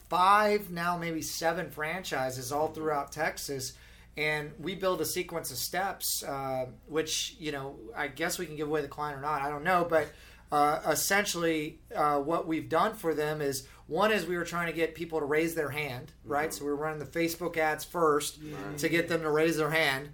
five 0.08 0.70
now 0.70 0.96
maybe 0.96 1.22
seven 1.22 1.70
franchises 1.70 2.50
all 2.50 2.68
throughout 2.68 3.12
Texas. 3.12 3.74
And 4.16 4.50
we 4.58 4.74
build 4.74 5.00
a 5.00 5.04
sequence 5.04 5.52
of 5.52 5.58
steps, 5.58 6.24
uh, 6.24 6.66
which 6.88 7.36
you 7.38 7.52
know 7.52 7.76
I 7.96 8.08
guess 8.08 8.36
we 8.36 8.46
can 8.46 8.56
give 8.56 8.66
away 8.66 8.82
the 8.82 8.88
client 8.88 9.16
or 9.16 9.22
not. 9.22 9.42
I 9.42 9.48
don't 9.48 9.62
know, 9.62 9.86
but 9.88 10.10
uh, 10.50 10.80
essentially 10.88 11.78
uh, 11.94 12.18
what 12.18 12.48
we've 12.48 12.68
done 12.68 12.94
for 12.94 13.14
them 13.14 13.40
is 13.40 13.68
one 13.88 14.12
is 14.12 14.26
we 14.26 14.36
were 14.36 14.44
trying 14.44 14.66
to 14.66 14.72
get 14.72 14.94
people 14.94 15.18
to 15.18 15.24
raise 15.24 15.54
their 15.54 15.70
hand, 15.70 16.12
right? 16.24 16.52
So 16.54 16.64
we 16.64 16.70
were 16.70 16.76
running 16.76 17.00
the 17.00 17.06
Facebook 17.06 17.56
ads 17.56 17.84
first 17.84 18.38
to 18.78 18.88
get 18.88 19.08
them 19.08 19.22
to 19.22 19.30
raise 19.30 19.56
their 19.56 19.70
hand. 19.70 20.10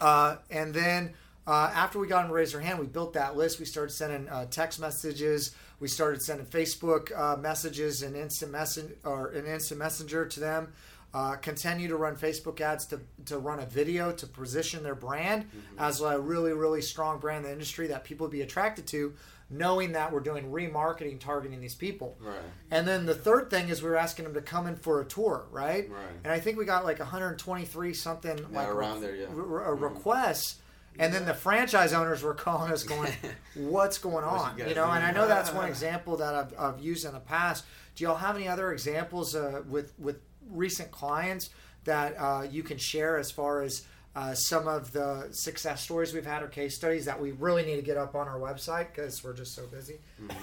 Uh, 0.00 0.36
and 0.50 0.74
then 0.74 1.14
uh, 1.46 1.70
after 1.74 1.98
we 1.98 2.06
got 2.06 2.20
them 2.20 2.28
to 2.28 2.34
raise 2.34 2.52
their 2.52 2.60
hand, 2.60 2.78
we 2.78 2.86
built 2.86 3.14
that 3.14 3.36
list. 3.36 3.58
We 3.58 3.64
started 3.64 3.92
sending 3.92 4.28
uh, 4.28 4.44
text 4.46 4.78
messages. 4.78 5.54
We 5.80 5.88
started 5.88 6.22
sending 6.22 6.46
Facebook 6.46 7.18
uh, 7.18 7.36
messages 7.36 8.02
and 8.02 8.14
instant 8.14 8.52
message 8.52 8.92
or 9.04 9.28
an 9.30 9.46
instant 9.46 9.80
messenger 9.80 10.26
to 10.26 10.40
them. 10.40 10.72
Uh, 11.14 11.36
continue 11.36 11.88
to 11.88 11.96
run 11.96 12.16
Facebook 12.16 12.60
ads 12.62 12.86
to, 12.86 12.98
to 13.26 13.36
run 13.38 13.58
a 13.58 13.66
video 13.66 14.12
to 14.12 14.26
position 14.26 14.82
their 14.82 14.94
brand 14.94 15.44
as 15.78 16.00
a 16.00 16.18
really 16.18 16.54
really 16.54 16.80
strong 16.80 17.18
brand 17.18 17.44
in 17.44 17.50
the 17.50 17.52
industry 17.52 17.86
that 17.88 18.02
people 18.02 18.24
would 18.24 18.32
be 18.32 18.40
attracted 18.40 18.86
to, 18.86 19.12
knowing 19.52 19.92
that 19.92 20.12
we're 20.12 20.20
doing 20.20 20.50
remarketing 20.50 21.20
targeting 21.20 21.60
these 21.60 21.74
people. 21.74 22.16
Right. 22.20 22.38
And 22.70 22.88
then 22.88 23.06
the 23.06 23.14
third 23.14 23.50
thing 23.50 23.68
is 23.68 23.82
we 23.82 23.90
were 23.90 23.96
asking 23.96 24.24
them 24.24 24.34
to 24.34 24.40
come 24.40 24.66
in 24.66 24.76
for 24.76 25.00
a 25.00 25.04
tour, 25.04 25.46
right? 25.50 25.90
Right. 25.90 26.06
And 26.24 26.32
I 26.32 26.40
think 26.40 26.58
we 26.58 26.64
got 26.64 26.84
like 26.84 26.98
123 26.98 27.94
something 27.94 28.52
like 28.52 28.68
around 28.68 29.02
there, 29.02 29.14
yeah. 29.14 29.26
Mm-hmm. 29.26 29.40
re- 29.40 29.64
re- 29.70 29.78
requests. 29.78 30.58
And 30.98 31.12
then 31.12 31.24
the 31.24 31.34
franchise 31.34 31.94
owners 31.94 32.22
were 32.22 32.34
calling 32.34 32.70
us, 32.70 32.82
going, 32.82 33.10
"What's 33.54 33.96
going 33.96 34.24
you 34.24 34.30
on?" 34.30 34.56
guys 34.58 34.68
You 34.68 34.74
know, 34.74 34.90
and 34.90 35.02
I 35.02 35.10
know 35.10 35.26
that's 35.26 35.50
one 35.50 35.66
example 35.68 36.18
that 36.18 36.34
I've, 36.34 36.54
I've 36.58 36.80
used 36.80 37.06
in 37.06 37.14
the 37.14 37.20
past. 37.20 37.64
Do 37.96 38.04
y'all 38.04 38.16
have 38.16 38.36
any 38.36 38.46
other 38.46 38.72
examples 38.72 39.34
uh, 39.34 39.62
with 39.68 39.94
with 39.98 40.20
recent 40.50 40.90
clients 40.90 41.48
that 41.84 42.14
uh, 42.18 42.46
you 42.50 42.62
can 42.62 42.76
share 42.76 43.16
as 43.16 43.30
far 43.30 43.62
as 43.62 43.86
uh, 44.14 44.34
some 44.34 44.68
of 44.68 44.92
the 44.92 45.28
success 45.32 45.82
stories 45.82 46.12
we've 46.12 46.26
had 46.26 46.42
or 46.42 46.48
case 46.48 46.74
studies 46.76 47.04
that 47.06 47.20
we 47.20 47.32
really 47.32 47.64
need 47.64 47.76
to 47.76 47.82
get 47.82 47.96
up 47.96 48.14
on 48.14 48.28
our 48.28 48.38
website 48.38 48.88
because 48.94 49.22
we're 49.24 49.32
just 49.32 49.54
so 49.54 49.66
busy? 49.66 49.98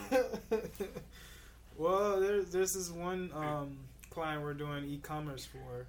well, 1.78 2.20
there's 2.20 2.52
there's 2.52 2.74
this 2.74 2.90
one 2.90 3.32
um, 3.36 3.78
client 4.10 4.42
we're 4.44 4.54
doing 4.54 4.86
e-commerce 4.86 5.46
for. 5.46 5.88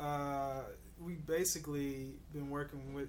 Uh, 0.00 0.62
we 1.00 1.14
basically 1.14 2.14
been 2.32 2.50
working 2.50 2.94
with 2.94 3.08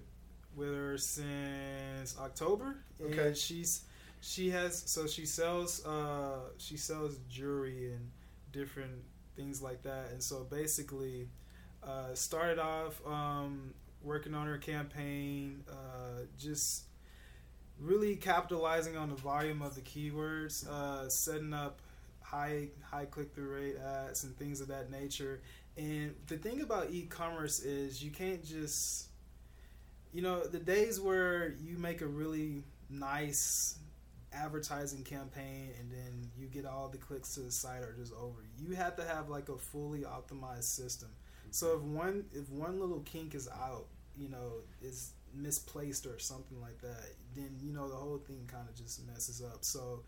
with 0.55 0.73
her 0.75 0.97
since 0.97 2.17
October, 2.19 2.77
and 2.99 3.13
Okay. 3.13 3.33
she's 3.33 3.83
she 4.21 4.49
has 4.51 4.83
so 4.91 5.07
she 5.07 5.25
sells 5.25 5.85
uh, 5.85 6.39
she 6.57 6.77
sells 6.77 7.17
jewelry 7.29 7.91
and 7.93 8.09
different 8.51 9.03
things 9.35 9.61
like 9.61 9.81
that, 9.83 10.09
and 10.11 10.21
so 10.23 10.43
basically 10.49 11.27
uh, 11.83 12.13
started 12.13 12.59
off 12.59 13.01
um, 13.05 13.73
working 14.03 14.33
on 14.33 14.47
her 14.47 14.57
campaign, 14.57 15.63
uh, 15.69 16.23
just 16.37 16.83
really 17.79 18.15
capitalizing 18.15 18.97
on 18.97 19.09
the 19.09 19.15
volume 19.15 19.61
of 19.61 19.75
the 19.75 19.81
keywords, 19.81 20.67
uh, 20.67 21.09
setting 21.09 21.53
up 21.53 21.79
high 22.21 22.67
high 22.81 23.05
click 23.05 23.33
through 23.33 23.55
rate 23.55 23.75
ads 23.77 24.23
and 24.23 24.37
things 24.37 24.61
of 24.61 24.67
that 24.67 24.89
nature. 24.89 25.41
And 25.77 26.15
the 26.27 26.37
thing 26.37 26.61
about 26.61 26.91
e-commerce 26.91 27.59
is 27.59 28.03
you 28.03 28.11
can't 28.11 28.43
just 28.43 29.07
you 30.13 30.21
know 30.21 30.43
the 30.43 30.59
days 30.59 30.99
where 30.99 31.55
you 31.63 31.77
make 31.77 32.01
a 32.01 32.07
really 32.07 32.63
nice 32.89 33.77
advertising 34.33 35.03
campaign 35.03 35.69
and 35.79 35.91
then 35.91 36.29
you 36.37 36.47
get 36.47 36.65
all 36.65 36.87
the 36.89 36.97
clicks 36.97 37.35
to 37.35 37.41
the 37.41 37.51
site 37.51 37.81
are 37.81 37.95
just 37.97 38.13
over. 38.13 38.43
You 38.57 38.75
have 38.75 38.95
to 38.97 39.03
have 39.03 39.29
like 39.29 39.49
a 39.49 39.57
fully 39.57 40.01
optimized 40.01 40.63
system. 40.63 41.09
So 41.53 41.75
if 41.77 41.81
one 41.81 42.25
if 42.33 42.49
one 42.49 42.79
little 42.79 43.01
kink 43.01 43.35
is 43.35 43.47
out, 43.47 43.85
you 44.17 44.27
know, 44.29 44.53
is 44.81 45.11
misplaced 45.35 46.05
or 46.07 46.17
something 46.17 46.59
like 46.61 46.79
that, 46.81 47.11
then 47.35 47.55
you 47.61 47.71
know 47.73 47.87
the 47.87 47.95
whole 47.95 48.17
thing 48.17 48.47
kind 48.51 48.67
of 48.67 48.75
just 48.75 49.05
messes 49.05 49.41
up. 49.41 49.63
So 49.63 50.01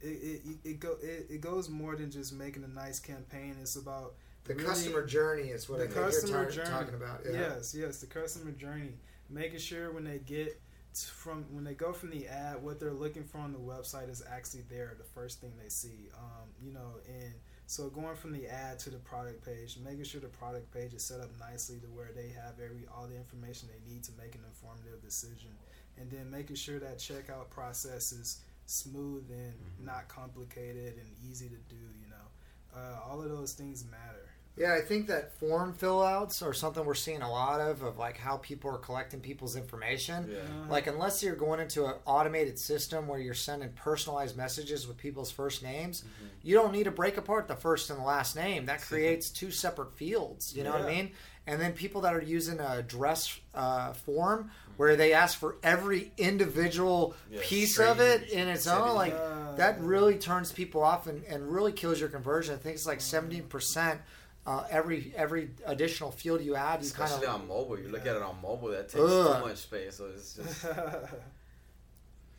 it 0.00 0.06
it, 0.44 0.56
it 0.64 0.80
go 0.80 0.96
it, 1.02 1.26
it 1.28 1.40
goes 1.40 1.68
more 1.68 1.96
than 1.96 2.10
just 2.10 2.32
making 2.32 2.62
a 2.62 2.68
nice 2.68 3.00
campaign. 3.00 3.56
It's 3.60 3.74
about 3.76 4.14
The 4.44 4.54
really- 4.54 4.66
customer 4.66 5.04
journey 5.04 5.48
is 5.48 5.68
what 5.68 5.80
the 5.80 5.86
I 5.86 5.88
customer 5.88 6.44
tar- 6.44 6.50
journey. 6.52 6.70
talking 6.70 6.94
about. 6.94 7.20
Yeah. 7.24 7.32
Yes, 7.32 7.74
yes, 7.76 8.00
the 8.00 8.06
customer 8.06 8.52
journey. 8.52 8.94
Making 9.28 9.58
sure 9.58 9.90
when 9.92 10.04
they 10.04 10.18
get 10.18 10.60
from 10.94 11.46
when 11.52 11.64
they 11.64 11.74
go 11.74 11.92
from 11.92 12.10
the 12.10 12.28
ad, 12.28 12.62
what 12.62 12.78
they're 12.78 12.92
looking 12.92 13.24
for 13.24 13.38
on 13.38 13.52
the 13.52 13.58
website 13.58 14.08
is 14.08 14.22
actually 14.30 14.62
there. 14.70 14.94
The 14.98 15.04
first 15.04 15.40
thing 15.40 15.52
they 15.60 15.68
see, 15.70 16.10
um, 16.16 16.46
you 16.62 16.72
know, 16.72 17.00
and 17.08 17.32
so 17.72 17.88
going 17.88 18.14
from 18.14 18.32
the 18.32 18.46
ad 18.46 18.78
to 18.80 18.90
the 18.90 18.98
product 18.98 19.42
page, 19.42 19.78
making 19.82 20.04
sure 20.04 20.20
the 20.20 20.28
product 20.28 20.70
page 20.74 20.92
is 20.92 21.02
set 21.02 21.20
up 21.20 21.30
nicely 21.40 21.78
to 21.78 21.86
where 21.86 22.10
they 22.14 22.28
have 22.28 22.60
every 22.62 22.84
all 22.94 23.06
the 23.06 23.16
information 23.16 23.66
they 23.72 23.90
need 23.90 24.04
to 24.04 24.12
make 24.18 24.34
an 24.34 24.42
informative 24.46 25.02
decision, 25.02 25.48
and 25.96 26.10
then 26.10 26.30
making 26.30 26.56
sure 26.56 26.78
that 26.78 26.98
checkout 26.98 27.48
process 27.48 28.12
is 28.12 28.42
smooth 28.66 29.24
and 29.30 29.54
not 29.82 30.06
complicated 30.06 31.00
and 31.00 31.08
easy 31.26 31.48
to 31.48 31.56
do. 31.74 31.80
You 31.98 32.10
know, 32.10 32.76
uh, 32.78 33.08
all 33.08 33.22
of 33.22 33.30
those 33.30 33.54
things 33.54 33.86
matter. 33.90 34.28
Yeah, 34.56 34.74
I 34.74 34.82
think 34.82 35.06
that 35.06 35.32
form 35.38 35.72
fill 35.72 36.02
outs 36.02 36.42
are 36.42 36.52
something 36.52 36.84
we're 36.84 36.94
seeing 36.94 37.22
a 37.22 37.30
lot 37.30 37.60
of, 37.60 37.82
of 37.82 37.96
like 37.96 38.18
how 38.18 38.36
people 38.36 38.70
are 38.70 38.76
collecting 38.78 39.20
people's 39.20 39.56
information. 39.56 40.28
Yeah. 40.30 40.40
Like, 40.68 40.86
unless 40.86 41.22
you're 41.22 41.34
going 41.36 41.58
into 41.60 41.86
an 41.86 41.94
automated 42.04 42.58
system 42.58 43.08
where 43.08 43.18
you're 43.18 43.32
sending 43.32 43.70
personalized 43.70 44.36
messages 44.36 44.86
with 44.86 44.98
people's 44.98 45.30
first 45.30 45.62
names, 45.62 46.04
you 46.42 46.54
don't 46.54 46.70
need 46.72 46.84
to 46.84 46.90
break 46.90 47.16
apart 47.16 47.48
the 47.48 47.56
first 47.56 47.88
and 47.88 47.98
the 47.98 48.04
last 48.04 48.36
name. 48.36 48.66
That 48.66 48.82
creates 48.88 49.30
two 49.30 49.50
separate 49.50 49.94
fields. 49.94 50.54
You 50.54 50.64
know 50.64 50.72
what 50.72 50.82
I 50.82 50.86
mean? 50.86 51.12
And 51.46 51.60
then 51.60 51.72
people 51.72 52.02
that 52.02 52.14
are 52.14 52.22
using 52.22 52.60
a 52.60 52.78
address 52.78 53.40
uh, 53.54 53.94
form 53.94 54.50
where 54.76 54.96
they 54.96 55.12
ask 55.12 55.38
for 55.38 55.56
every 55.62 56.12
individual 56.18 57.14
Yeah, 57.30 57.40
piece 57.42 57.72
street, 57.74 57.86
of 57.86 58.00
it 58.00 58.28
in 58.30 58.48
its 58.48 58.64
city. 58.64 58.76
own, 58.76 58.94
like 58.94 59.14
Uh, 59.14 59.54
that 59.56 59.80
really 59.80 60.16
turns 60.18 60.52
people 60.52 60.82
off 60.82 61.06
and, 61.06 61.24
and 61.24 61.50
really 61.52 61.72
kills 61.72 61.98
your 62.00 62.08
conversion. 62.10 62.54
I 62.54 62.58
think 62.58 62.74
it's 62.76 62.86
like 62.86 63.00
seventeen 63.00 63.44
percent. 63.44 64.00
Uh, 64.44 64.64
every 64.70 65.12
every 65.16 65.50
additional 65.66 66.10
field 66.10 66.42
you 66.42 66.56
add, 66.56 66.82
you 66.82 66.90
kind 66.90 67.08
Especially 67.08 67.26
of 67.26 67.42
on 67.42 67.48
mobile. 67.48 67.78
You 67.78 67.88
look 67.88 68.06
at 68.06 68.16
it 68.16 68.22
on 68.22 68.36
mobile, 68.42 68.68
that 68.68 68.88
takes 68.88 69.04
Ugh. 69.04 69.40
too 69.40 69.46
much 69.48 69.58
space. 69.58 69.96
So 69.96 70.06
it's 70.06 70.34
just 70.34 70.64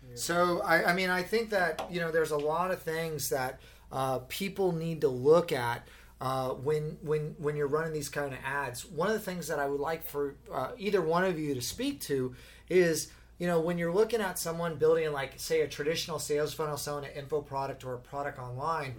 Yeah. 0.09 0.15
So 0.15 0.61
I, 0.61 0.91
I 0.91 0.93
mean, 0.93 1.09
I 1.09 1.23
think 1.23 1.49
that 1.51 1.87
you 1.89 2.01
know, 2.01 2.11
there's 2.11 2.31
a 2.31 2.37
lot 2.37 2.71
of 2.71 2.81
things 2.81 3.29
that 3.29 3.59
uh, 3.91 4.19
people 4.27 4.73
need 4.73 5.01
to 5.01 5.07
look 5.07 5.53
at 5.53 5.87
uh, 6.19 6.49
when 6.49 6.97
when 7.01 7.35
when 7.37 7.55
you're 7.55 7.67
running 7.67 7.93
these 7.93 8.09
kind 8.09 8.33
of 8.33 8.39
ads. 8.43 8.85
One 8.85 9.07
of 9.07 9.13
the 9.13 9.21
things 9.21 9.47
that 9.47 9.59
I 9.59 9.67
would 9.67 9.79
like 9.79 10.05
for 10.05 10.35
uh, 10.53 10.71
either 10.77 11.01
one 11.01 11.23
of 11.23 11.39
you 11.39 11.53
to 11.55 11.61
speak 11.61 12.01
to 12.01 12.35
is 12.69 13.11
you 13.39 13.47
know 13.47 13.61
when 13.61 13.77
you're 13.77 13.93
looking 13.93 14.19
at 14.19 14.37
someone 14.37 14.75
building 14.75 15.09
like 15.13 15.33
say 15.37 15.61
a 15.61 15.67
traditional 15.69 16.19
sales 16.19 16.53
funnel 16.53 16.75
selling 16.75 17.05
an 17.05 17.11
info 17.11 17.41
product 17.41 17.85
or 17.85 17.93
a 17.93 17.97
product 17.99 18.39
online. 18.39 18.95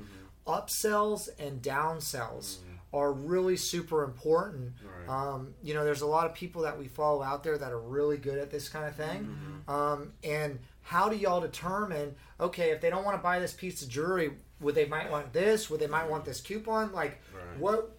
upsells 0.47 1.29
and 1.39 1.63
downsells 1.63 2.59
are 2.95 3.13
really 3.13 3.57
super 3.57 4.05
important. 4.05 4.73
Right. 5.07 5.09
Um, 5.09 5.53
you 5.63 5.75
know, 5.75 5.85
there's 5.85 6.01
a 6.03 6.07
lot 6.07 6.27
of 6.27 6.35
people 6.35 6.63
that 6.63 6.79
we 6.79 6.87
follow 6.89 7.23
out 7.23 7.43
there 7.43 7.59
that 7.59 7.73
are 7.73 7.81
really 7.81 8.17
good 8.17 8.39
at 8.39 8.51
this 8.51 8.69
kind 8.69 8.87
of 8.87 8.95
thing. 8.95 9.37
Um, 9.69 10.13
and 10.23 10.59
how 10.83 11.09
do 11.09 11.17
y'all 11.17 11.41
determine? 11.41 12.15
Okay, 12.41 12.71
if 12.71 12.81
they 12.81 12.91
don't 12.91 13.05
want 13.05 13.17
to 13.19 13.23
buy 13.23 13.41
this 13.41 13.53
piece 13.53 13.83
of 13.83 13.89
jewelry, 13.89 14.31
would 14.61 14.75
they 14.77 14.87
might 14.87 15.11
want 15.11 15.33
this? 15.33 15.69
Would 15.69 15.81
they 15.81 15.89
might 15.89 16.09
want 16.09 16.25
this 16.25 16.41
coupon? 16.41 16.93
Like, 16.93 17.21
Right. 17.35 17.59
what 17.59 17.91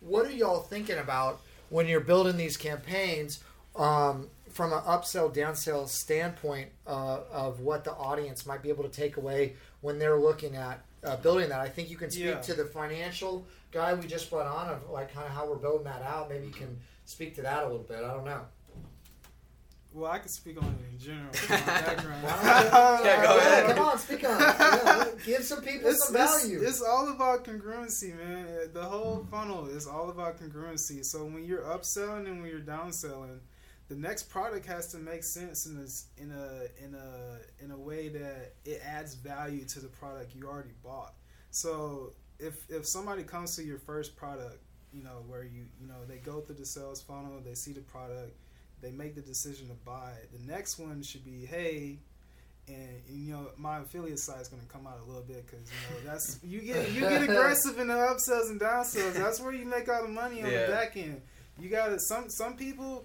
what 0.00 0.24
are 0.26 0.32
y'all 0.32 0.60
thinking 0.62 0.96
about 0.98 1.40
when 1.68 1.86
you're 1.86 2.00
building 2.00 2.36
these 2.38 2.56
campaigns 2.56 3.40
um, 3.76 4.28
from 4.48 4.72
an 4.72 4.80
upsell 4.80 5.34
downsell 5.34 5.88
standpoint 5.88 6.70
uh, 6.86 7.18
of 7.30 7.60
what 7.60 7.84
the 7.84 7.92
audience 7.92 8.46
might 8.46 8.62
be 8.62 8.68
able 8.70 8.84
to 8.84 8.88
take 8.90 9.16
away 9.18 9.56
when 9.82 9.98
they're 9.98 10.18
looking 10.18 10.56
at 10.56 10.82
uh, 11.04 11.16
building 11.16 11.48
that 11.48 11.60
i 11.60 11.68
think 11.68 11.88
you 11.90 11.96
can 11.96 12.10
speak 12.10 12.24
Yeah. 12.24 12.40
to 12.40 12.54
the 12.54 12.64
financial 12.64 13.46
guy 13.72 13.94
we 13.94 14.06
just 14.06 14.28
brought 14.30 14.46
on 14.46 14.68
of 14.68 14.88
like 14.90 15.12
kind 15.14 15.26
of 15.26 15.32
how 15.32 15.48
we're 15.48 15.56
building 15.56 15.84
that 15.84 16.02
out 16.02 16.28
maybe 16.28 16.46
you 16.46 16.52
can 16.52 16.78
speak 17.04 17.34
to 17.36 17.42
that 17.42 17.62
a 17.64 17.66
little 17.66 17.82
bit 17.84 17.98
i 18.04 18.12
don't 18.12 18.24
know 18.24 18.42
Well, 19.92 20.10
I 20.12 20.18
can 20.20 20.28
speak 20.28 20.56
on 20.62 20.68
it 20.78 20.92
in 20.92 20.98
general. 21.00 21.32
My 21.50 21.56
background. 21.56 22.22
Yeah, 23.04 23.22
go 23.26 23.38
ahead. 23.38 23.74
come 23.76 23.88
on 23.88 23.98
speak 23.98 24.22
on 24.28 24.36
it 24.40 24.46
Yeah, 24.60 25.04
give 25.26 25.42
some 25.44 25.62
people 25.62 25.90
It's, 25.90 26.06
some 26.06 26.14
it's, 26.16 26.44
value 26.44 26.62
it's 26.62 26.80
all 26.82 27.08
about 27.10 27.44
congruency, 27.44 28.16
man. 28.16 28.46
The 28.72 28.84
whole 28.84 29.26
funnel 29.32 29.66
is 29.66 29.88
all 29.88 30.10
about 30.10 30.38
congruency. 30.40 31.04
So 31.04 31.24
when 31.24 31.42
you're 31.44 31.62
upselling 31.74 32.26
and 32.30 32.40
when 32.40 32.48
you're 32.52 32.60
downselling, 32.76 33.40
the 33.90 33.96
next 33.96 34.30
product 34.30 34.64
has 34.66 34.86
to 34.92 34.98
make 34.98 35.24
sense 35.24 35.66
in 35.66 35.76
this 35.76 36.06
in 36.16 36.30
a 36.30 36.84
in 36.84 36.94
a 36.94 37.64
in 37.64 37.70
a 37.72 37.76
way 37.76 38.08
that 38.08 38.52
it 38.64 38.80
adds 38.86 39.14
value 39.16 39.64
to 39.66 39.80
the 39.80 39.88
product 39.88 40.32
you 40.34 40.46
already 40.46 40.70
bought. 40.82 41.12
So 41.50 42.12
if 42.38 42.54
if 42.70 42.86
somebody 42.86 43.24
comes 43.24 43.56
to 43.56 43.64
your 43.64 43.78
first 43.80 44.14
product, 44.16 44.58
you 44.94 45.02
know 45.02 45.24
where 45.26 45.42
you 45.42 45.64
you 45.80 45.88
know 45.88 46.04
they 46.08 46.18
go 46.18 46.40
through 46.40 46.54
the 46.54 46.66
sales 46.66 47.02
funnel, 47.02 47.40
they 47.44 47.54
see 47.54 47.72
the 47.72 47.80
product, 47.80 48.32
they 48.80 48.92
make 48.92 49.16
the 49.16 49.22
decision 49.22 49.66
to 49.68 49.74
buy 49.84 50.12
it. 50.22 50.30
The 50.32 50.50
next 50.50 50.78
one 50.78 51.02
should 51.02 51.24
be, 51.24 51.44
hey, 51.44 51.98
and 52.68 53.02
you 53.08 53.32
know 53.32 53.48
my 53.56 53.78
affiliate 53.80 54.20
site 54.20 54.40
is 54.40 54.46
going 54.48 54.62
to 54.62 54.68
come 54.68 54.86
out 54.86 55.00
a 55.04 55.06
little 55.08 55.24
bit 55.24 55.44
because 55.46 55.66
you 55.66 55.96
know 55.96 56.12
that's 56.12 56.38
you 56.44 56.60
get 56.60 56.92
you 56.92 57.00
get 57.00 57.22
aggressive 57.24 57.76
in 57.80 57.88
the 57.88 57.94
upsells 57.94 58.50
and 58.50 58.60
downsells. 58.60 59.14
That's 59.14 59.40
where 59.40 59.52
you 59.52 59.64
make 59.66 59.88
all 59.88 60.02
the 60.02 60.08
money 60.08 60.44
on 60.44 60.48
Yeah. 60.50 60.66
the 60.66 60.72
back 60.72 60.96
end. 60.96 61.20
You 61.58 61.68
got 61.68 61.88
to 61.88 61.98
some 61.98 62.30
some 62.30 62.56
people 62.56 63.04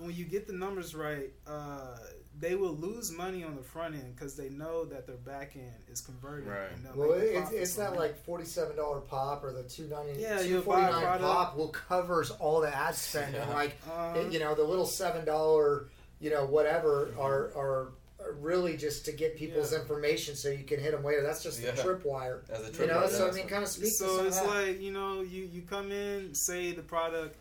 when 0.00 0.14
you 0.14 0.24
get 0.24 0.46
the 0.46 0.52
numbers 0.52 0.94
right, 0.94 1.30
uh, 1.46 1.96
they 2.38 2.54
will 2.54 2.74
lose 2.74 3.12
money 3.12 3.44
on 3.44 3.54
the 3.56 3.62
front 3.62 3.94
end 3.94 4.14
because 4.16 4.34
they 4.34 4.48
know 4.48 4.84
that 4.86 5.06
their 5.06 5.16
back 5.16 5.52
end 5.56 5.72
is 5.92 6.00
converting. 6.00 6.48
Right. 6.48 6.70
and 6.72 6.96
Well, 6.96 7.18
make 7.18 7.28
it's, 7.34 7.50
it's 7.52 7.78
not 7.78 7.96
like 7.96 8.16
forty-seven 8.24 8.76
dollar 8.76 9.00
pop 9.00 9.44
or 9.44 9.52
the 9.52 9.62
two 9.64 9.86
ninety, 9.88 10.20
Yeah, 10.20 10.38
two 10.38 10.48
you'll 10.48 10.62
buy 10.62 10.80
a 10.80 10.92
forty-nine 10.92 11.02
product. 11.02 11.22
pop 11.24 11.56
will 11.56 11.68
covers 11.68 12.30
all 12.30 12.60
the 12.60 12.74
ad 12.74 12.94
spend 12.94 13.34
and 13.34 13.50
like 13.50 13.76
Uh-huh. 13.86 14.18
it- 14.20 14.32
you 14.32 14.38
know 14.38 14.54
the 14.54 14.64
little 14.64 14.86
seven 14.86 15.24
dollar 15.24 15.88
you 16.20 16.30
know 16.30 16.46
whatever 16.46 17.12
are 17.18 17.50
are 17.56 17.92
are 18.20 18.32
really 18.34 18.76
just 18.76 19.06
to 19.06 19.12
get 19.12 19.36
people's 19.36 19.72
Yeah. 19.72 19.80
information 19.80 20.36
so 20.36 20.50
you 20.50 20.62
can 20.64 20.78
hit 20.78 20.92
them 20.92 21.02
later. 21.02 21.22
That's 21.22 21.42
just 21.42 21.58
Yeah. 21.60 21.70
the 21.72 21.82
tripwire. 21.82 22.40
As 22.50 22.68
a 22.68 22.82
You 22.82 22.86
know, 22.86 23.06
so 23.08 23.28
I 23.28 23.32
mean, 23.32 23.48
kind 23.48 23.62
of 23.62 23.68
speak 23.70 23.84
to 23.88 23.90
so 24.04 24.16
some 24.18 24.26
it's 24.26 24.42
like 24.44 24.80
you 24.80 24.92
know 24.92 25.22
you 25.22 25.44
you 25.44 25.62
come 25.62 25.90
in 25.90 26.34
say 26.34 26.72
the 26.72 26.82
product 26.82 27.36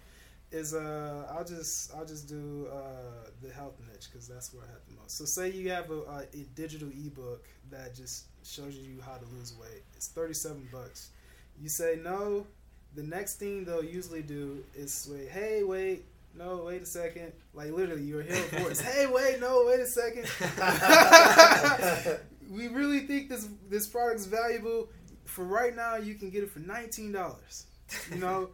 is 0.52 0.74
uh 0.74 1.32
I'll 1.32 1.46
just 1.46 1.94
I'll 1.96 2.06
just 2.06 2.28
do 2.28 2.68
uh 2.72 3.30
the 3.42 3.54
health 3.54 3.76
niche 3.92 4.08
because 4.12 4.28
that's 4.28 4.54
where 4.54 4.64
I 4.64 4.68
have 4.68 4.82
the 4.88 4.96
most. 5.02 5.18
So 5.18 5.26
say 5.26 5.52
you 5.52 5.70
have 5.70 5.90
a, 5.92 6.00
a, 6.02 6.20
a 6.34 6.44
digital 6.56 6.90
ebook 6.90 7.46
that 7.72 7.96
just 7.96 8.26
shows 8.44 8.76
you 8.76 9.00
how 9.06 9.18
to 9.18 9.26
lose 9.38 9.54
weight. 9.60 9.84
It's 9.96 10.08
thirty 10.08 10.34
seven 10.34 10.68
bucks. 10.72 11.10
You 11.62 11.70
say 11.70 12.00
no. 12.04 12.48
The 12.96 13.04
next 13.04 13.36
thing 13.36 13.66
they'll 13.66 13.84
usually 13.84 14.24
do 14.24 14.64
is 14.76 14.92
say, 14.94 15.28
"Hey, 15.28 15.64
wait." 15.64 16.06
No, 16.38 16.64
wait 16.68 16.82
a 16.82 16.86
second. 16.86 17.34
Like 17.56 17.72
literally, 17.72 18.06
hear 18.06 18.22
a 18.22 18.60
voice. 18.60 18.80
hey, 18.80 19.08
wait, 19.08 19.42
no, 19.42 19.66
wait 19.68 19.80
a 19.80 19.88
second. 19.88 20.28
we 22.50 22.68
really 22.68 23.00
think 23.02 23.30
this 23.30 23.48
this 23.68 23.88
product's 23.88 24.26
valuable. 24.26 24.90
For 25.26 25.44
right 25.44 25.76
now, 25.76 25.96
you 25.96 26.16
can 26.16 26.30
get 26.30 26.44
it 26.44 26.52
for 26.52 26.60
nineteen 26.60 27.12
dollars. 27.12 27.66
You 28.12 28.20
know, 28.20 28.50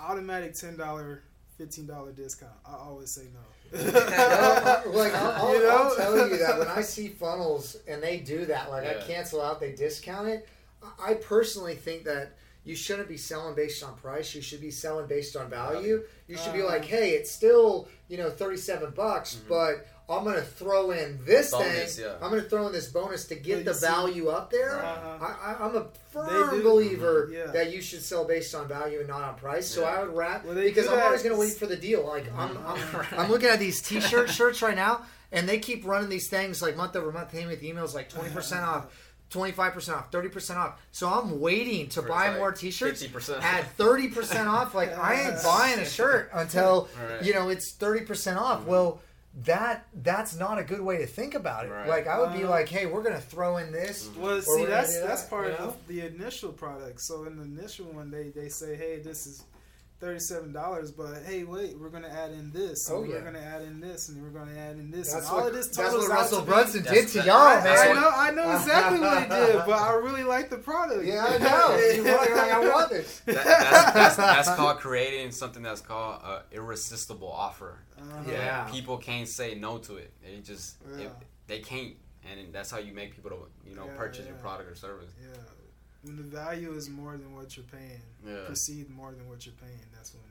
automatic 0.00 0.54
ten 0.54 0.76
dollar, 0.76 1.22
fifteen 1.60 1.86
dollar 1.86 2.10
discount. 2.12 2.52
I 2.66 2.74
always 2.74 3.10
say 3.10 3.24
no. 3.34 3.40
Like 3.82 5.14
I'll, 5.14 5.32
I'll, 5.46 5.54
You 5.54 5.60
know? 5.60 5.68
I'll 5.68 5.94
tell 5.96 6.28
you 6.28 6.38
that 6.38 6.58
when 6.58 6.68
I 6.68 6.80
see 6.94 7.08
funnels 7.08 7.76
and 7.86 8.02
they 8.02 8.18
do 8.18 8.46
that, 8.46 8.70
like 8.70 8.86
I 8.86 8.94
cancel 9.06 9.42
out, 9.42 9.60
they 9.60 9.72
discount 9.72 10.28
it. 10.28 10.48
I 10.82 11.10
I 11.10 11.14
personally 11.14 11.74
think 11.74 12.04
that 12.04 12.32
you 12.64 12.74
shouldn't 12.74 13.08
be 13.08 13.16
selling 13.16 13.54
based 13.54 13.82
on 13.84 13.94
price. 13.96 14.34
You 14.34 14.40
should 14.42 14.60
be 14.60 14.70
selling 14.70 15.06
based 15.06 15.36
on 15.36 15.50
value. 15.50 16.02
You 16.28 16.36
should 16.36 16.52
be 16.54 16.62
Uh, 16.62 16.66
like, 16.66 16.84
hey, 16.84 17.10
it's 17.10 17.30
still 17.30 17.88
you 18.08 18.16
know 18.16 18.30
thirty 18.30 18.56
seven 18.56 18.90
bucks, 18.92 19.34
but 19.48 19.86
I'm 20.10 20.24
gonna 20.24 20.42
throw 20.42 20.90
in 20.90 21.20
this 21.24 21.52
Bonus, 21.52 21.96
thing. 21.96 22.04
yeah. 22.06 22.14
I'm 22.20 22.30
gonna 22.30 22.42
throw 22.42 22.66
in 22.66 22.72
this 22.72 22.88
bonus 22.88 23.26
to 23.26 23.36
get 23.36 23.64
the 23.64 23.72
see- 23.74 23.86
value 23.86 24.28
up 24.28 24.50
there. 24.50 24.78
Uh-huh. 24.78 25.24
I, 25.24 25.52
I, 25.52 25.64
I'm 25.66 25.76
a 25.76 25.80
They 25.82 25.88
firm 26.12 26.50
do. 26.56 26.62
believer 26.62 27.30
Yeah. 27.32 27.46
that 27.52 27.72
you 27.72 27.80
should 27.80 28.02
sell 28.02 28.24
based 28.24 28.54
on 28.54 28.66
value 28.68 28.98
and 28.98 29.08
not 29.08 29.22
on 29.22 29.34
price. 29.36 29.68
So 29.68 29.82
Yeah. 29.82 29.88
I 29.96 30.02
would 30.02 30.14
wrap 30.16 30.44
Well, 30.44 30.54
because 30.56 30.88
I'm 30.88 31.00
always 31.00 31.22
gonna 31.22 31.38
wait 31.38 31.52
for 31.54 31.66
the 31.66 31.76
deal. 31.76 32.06
Like 32.06 32.26
I'm, 32.36 32.58
I'm, 32.66 32.80
I'm 33.18 33.30
looking 33.30 33.48
at 33.48 33.58
these 33.60 33.80
T-shirt 33.80 34.28
shirts 34.38 34.60
right 34.62 34.76
now, 34.76 35.02
and 35.32 35.48
they 35.48 35.58
keep 35.58 35.86
running 35.86 36.08
these 36.10 36.28
things 36.28 36.60
like 36.60 36.76
month 36.76 36.96
over 36.96 37.12
month, 37.12 37.30
hitting 37.30 37.48
me 37.48 37.54
with 37.54 37.62
emails 37.62 37.94
like 37.94 38.08
twenty 38.08 38.30
percent 38.30 38.62
off, 38.64 38.86
twenty 39.30 39.52
five 39.52 39.72
percent 39.74 39.96
off, 39.98 40.10
thirty 40.10 40.28
percent 40.28 40.58
off. 40.58 40.80
So 40.90 41.08
I'm 41.08 41.40
waiting 41.40 41.88
to 41.90 42.00
Or 42.00 42.08
buy 42.08 42.30
it's 42.30 42.38
more 42.38 42.50
T-shirts 42.50 43.00
50%. 43.04 43.40
at 43.42 43.70
thirty 43.76 44.08
percent 44.08 44.48
off. 44.48 44.74
Like 44.74 44.96
I 44.98 45.22
ain't 45.30 45.40
buying 45.44 45.78
a 45.78 45.84
shirt 45.86 46.30
until 46.32 46.88
Right. 47.00 47.22
you 47.22 47.32
know 47.32 47.48
it's 47.48 47.70
thirty 47.70 48.04
percent 48.04 48.38
off. 48.38 48.64
Well. 48.66 49.00
That 49.44 49.86
that's 49.94 50.36
not 50.36 50.58
a 50.58 50.64
good 50.64 50.80
way 50.80 50.98
to 50.98 51.06
think 51.06 51.34
about 51.34 51.64
it. 51.64 51.70
Right. 51.70 51.88
Like 51.88 52.06
I 52.08 52.18
would 52.18 52.32
be 52.32 52.40
Uh-huh. 52.42 52.50
like, 52.50 52.68
hey, 52.68 52.86
we're 52.86 53.02
gonna 53.02 53.20
throw 53.20 53.58
in 53.58 53.70
this. 53.70 54.08
Well, 54.16 54.42
see, 54.42 54.64
that's 54.66 54.94
do 54.94 55.06
that's 55.06 55.22
that, 55.22 55.30
part 55.30 55.46
you 55.46 55.52
know? 55.52 55.64
of 55.66 55.86
the 55.86 56.00
initial 56.06 56.52
product. 56.52 57.00
So 57.00 57.24
in 57.24 57.36
the 57.36 57.44
initial 57.44 57.86
one, 57.86 58.10
they 58.10 58.30
they 58.30 58.48
say, 58.48 58.74
hey, 58.74 58.98
this 58.98 59.26
is 59.28 59.44
thirty-seven 60.00 60.52
dollars, 60.52 60.90
but 60.90 61.22
hey, 61.26 61.44
wait, 61.44 61.78
we're 61.78 61.90
gonna 61.90 62.08
add 62.08 62.30
in 62.32 62.50
this, 62.52 62.88
and 62.88 62.98
Oh, 62.98 63.00
we're 63.02 63.18
yeah. 63.18 63.24
gonna 63.24 63.38
add 63.38 63.62
in 63.62 63.80
this, 63.80 64.08
and 64.08 64.22
we're 64.22 64.30
gonna 64.30 64.56
add 64.58 64.76
in 64.76 64.90
this, 64.90 65.12
That's 65.12 65.26
and 65.26 65.34
all 65.34 65.42
what, 65.44 65.48
of 65.48 65.54
this 65.54 65.68
that's 65.68 65.92
what 65.92 66.04
out 66.04 66.08
Russell 66.08 66.40
to 66.40 66.46
Brunson 66.46 66.82
did 66.84 67.08
to 67.08 67.18
y'all, 67.22 67.36
I, 67.36 67.62
man. 67.62 67.78
I 67.78 67.92
know, 68.00 68.10
I 68.14 68.30
know 68.30 68.52
exactly 68.56 69.00
what 69.00 69.22
he 69.22 69.28
did, 69.28 69.56
but 69.66 69.78
I 69.78 69.92
really 69.94 70.24
like 70.24 70.48
the 70.50 70.56
product. 70.58 71.04
Yeah, 71.04 71.24
I 71.26 71.38
know. 71.38 71.78
You're 72.02 72.16
like, 72.16 72.30
I 72.32 72.60
want 72.68 72.90
this. 72.90 73.20
That- 73.26 73.44
that's, 73.44 73.92
that's, 73.92 74.16
that's 74.16 74.48
called 74.56 74.78
creating 74.78 75.32
something 75.32 75.62
that's 75.62 75.80
called 75.82 76.20
an 76.24 76.40
irresistible 76.52 77.30
offer. 77.30 77.78
Uh-huh. 77.98 78.22
Yeah. 78.30 78.64
People 78.70 78.96
can't 78.96 79.28
say 79.28 79.54
no 79.54 79.78
to 79.78 79.96
it. 79.96 80.12
They 80.22 80.40
just 80.40 80.76
Yeah. 80.96 81.04
it- 81.04 81.12
they 81.46 81.58
can't, 81.58 81.94
and 82.30 82.52
that's 82.52 82.70
how 82.70 82.78
you 82.78 82.92
make 82.94 83.14
people 83.14 83.30
to 83.30 83.36
you 83.68 83.74
know 83.76 83.84
Yeah, 83.86 83.96
purchase 83.96 84.24
your 84.26 84.36
product 84.36 84.70
or 84.70 84.74
service. 84.76 85.10
Yeah. 85.20 85.36
When 86.02 86.16
the 86.16 86.22
value 86.22 86.72
is 86.72 86.88
more 86.88 87.16
than 87.16 87.34
what 87.34 87.56
you're 87.56 87.66
paying, 87.66 88.00
Yeah. 88.26 88.44
proceed 88.46 88.88
more 88.90 89.12
than 89.12 89.28
what 89.28 89.44
you're 89.44 89.54
paying. 89.56 89.84
That's 89.94 90.14
when. 90.14 90.22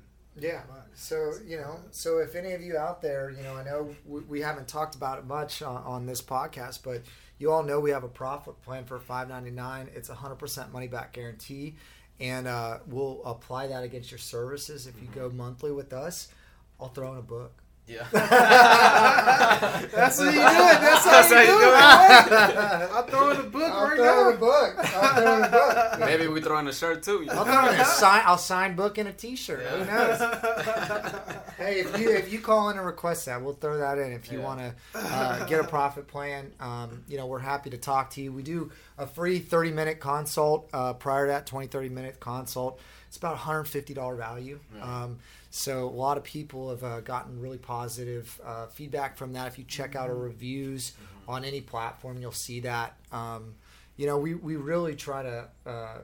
Yeah. 0.44 0.62
So 0.96 1.34
you 1.46 1.58
know, 1.58 1.80
so 1.92 2.20
if 2.20 2.36
any 2.36 2.54
of 2.54 2.62
you 2.62 2.78
out 2.78 3.02
there, 3.02 3.30
you 3.32 3.44
know, 3.44 3.56
I 3.56 3.64
know 3.64 3.94
we, 4.06 4.22
we 4.22 4.42
haven't 4.42 4.68
talked 4.68 4.96
about 4.96 5.20
it 5.20 5.26
much 5.26 5.62
on, 5.62 5.84
on 5.84 6.06
this 6.06 6.22
podcast, 6.22 6.80
but 6.84 7.02
you 7.40 7.52
all 7.52 7.64
know 7.64 7.80
we 7.80 7.90
have 7.92 8.04
a 8.04 8.08
profit 8.10 8.62
plan 8.64 8.86
for 8.86 9.00
five 9.00 9.28
ninety 9.28 9.52
nine. 9.52 9.90
It's 9.94 10.10
a 10.10 10.16
hundred 10.16 10.36
percent 10.36 10.72
money 10.72 10.88
back 10.88 11.14
guarantee, 11.14 11.76
and 12.20 12.48
uh, 12.48 12.80
we'll 12.88 13.22
apply 13.26 13.68
that 13.68 13.84
against 13.84 14.12
your 14.12 14.18
services 14.18 14.88
if 14.88 15.00
you 15.02 15.08
go 15.14 15.30
monthly 15.30 15.72
with 15.72 15.94
us. 15.94 16.30
I'll 16.80 16.90
throw 16.90 17.12
in 17.12 17.18
a 17.20 17.24
book. 17.24 17.62
Yeah. 17.90 18.08
That's 19.94 20.18
what 20.20 20.26
you 20.26 20.32
do 20.34 20.38
it. 20.38 20.44
That's 20.46 21.06
how 21.06 21.12
That's 21.12 21.30
you 21.32 21.36
how 21.38 21.42
do 21.44 21.48
you 21.48 21.58
it. 21.58 21.60
do 21.60 21.70
it. 21.70 21.74
right? 21.74 22.90
I'll 22.92 23.04
throw 23.04 23.30
in 23.32 23.38
a 23.38 23.44
book 23.44 23.72
I'll 23.72 23.88
right 23.88 23.98
throw 23.98 24.30
in 24.30 24.36
a 24.36 24.38
book. 24.38 24.76
I'll 24.96 25.16
throw 25.22 25.38
in 25.38 25.44
a 25.44 25.50
book. 25.50 26.00
Maybe 26.00 26.28
we 26.28 26.42
throw 26.42 26.60
in 26.60 26.68
a 26.68 26.74
shirt 26.74 27.02
too. 27.04 27.28
I'll 27.32 27.46
throw 27.46 27.70
in 27.74 27.80
a 27.80 27.86
sign. 27.86 28.22
I'll 28.26 28.38
sign 28.38 28.76
book 28.76 28.98
and 28.98 29.10
a 29.10 29.14
T-shirt. 29.14 29.62
Who 29.62 29.86
knows? 29.86 30.22
Hey, 31.60 31.82
if 31.82 32.00
you 32.00 32.10
if 32.16 32.32
you 32.32 32.40
call 32.40 32.70
in 32.70 32.78
and 32.78 32.86
request 32.86 33.26
that, 33.26 33.42
we'll 33.44 33.54
throw 33.54 33.80
that 33.80 33.98
in. 33.98 34.14
If 34.14 34.32
you 34.32 34.40
Yeah. 34.40 34.46
want 34.46 34.60
to 34.62 34.74
uh, 34.96 35.44
get 35.46 35.60
a 35.60 35.66
profit 35.66 36.08
plan, 36.08 36.54
um, 36.62 37.04
you 37.10 37.18
know 37.18 37.26
we're 37.28 37.40
happy 37.40 37.70
to 37.72 37.78
talk 37.78 38.12
to 38.12 38.22
you. 38.22 38.32
We 38.32 38.44
do 38.44 38.72
a 38.98 39.06
free 39.06 39.40
thirty 39.40 39.72
minute 39.72 40.00
consult 40.00 40.70
uh, 40.72 40.94
prior 40.94 41.26
to 41.26 41.34
that 41.34 41.46
20, 41.48 41.68
30 41.68 41.90
minute 41.90 42.20
consult. 42.22 42.80
It's 43.10 43.18
about 43.18 43.32
one 43.32 43.40
hundred 43.40 43.66
fifty 43.66 43.94
dollar 43.94 44.16
value. 44.16 44.62
Yeah. 44.74 44.84
Um, 45.04 45.20
so 45.50 45.86
a 45.88 45.90
lot 45.90 46.18
of 46.18 46.24
people 46.24 46.70
have 46.70 46.84
uh, 46.84 47.00
gotten 47.02 47.40
really 47.40 47.58
positive 47.58 48.40
uh, 48.46 48.68
feedback 48.68 49.18
from 49.18 49.34
that. 49.34 49.48
If 49.48 49.58
you 49.58 49.66
check 49.66 49.96
out 49.96 50.10
our 50.10 50.16
reviews 50.16 50.94
on 51.28 51.44
any 51.44 51.62
platform, 51.62 52.20
you'll 52.22 52.32
see 52.32 52.60
that. 52.62 52.98
Um, 53.12 53.56
you 53.98 54.06
know, 54.06 54.18
we, 54.18 54.34
we 54.36 54.56
really 54.56 54.96
try 54.96 55.24
to, 55.24 55.48
uh, 55.66 55.98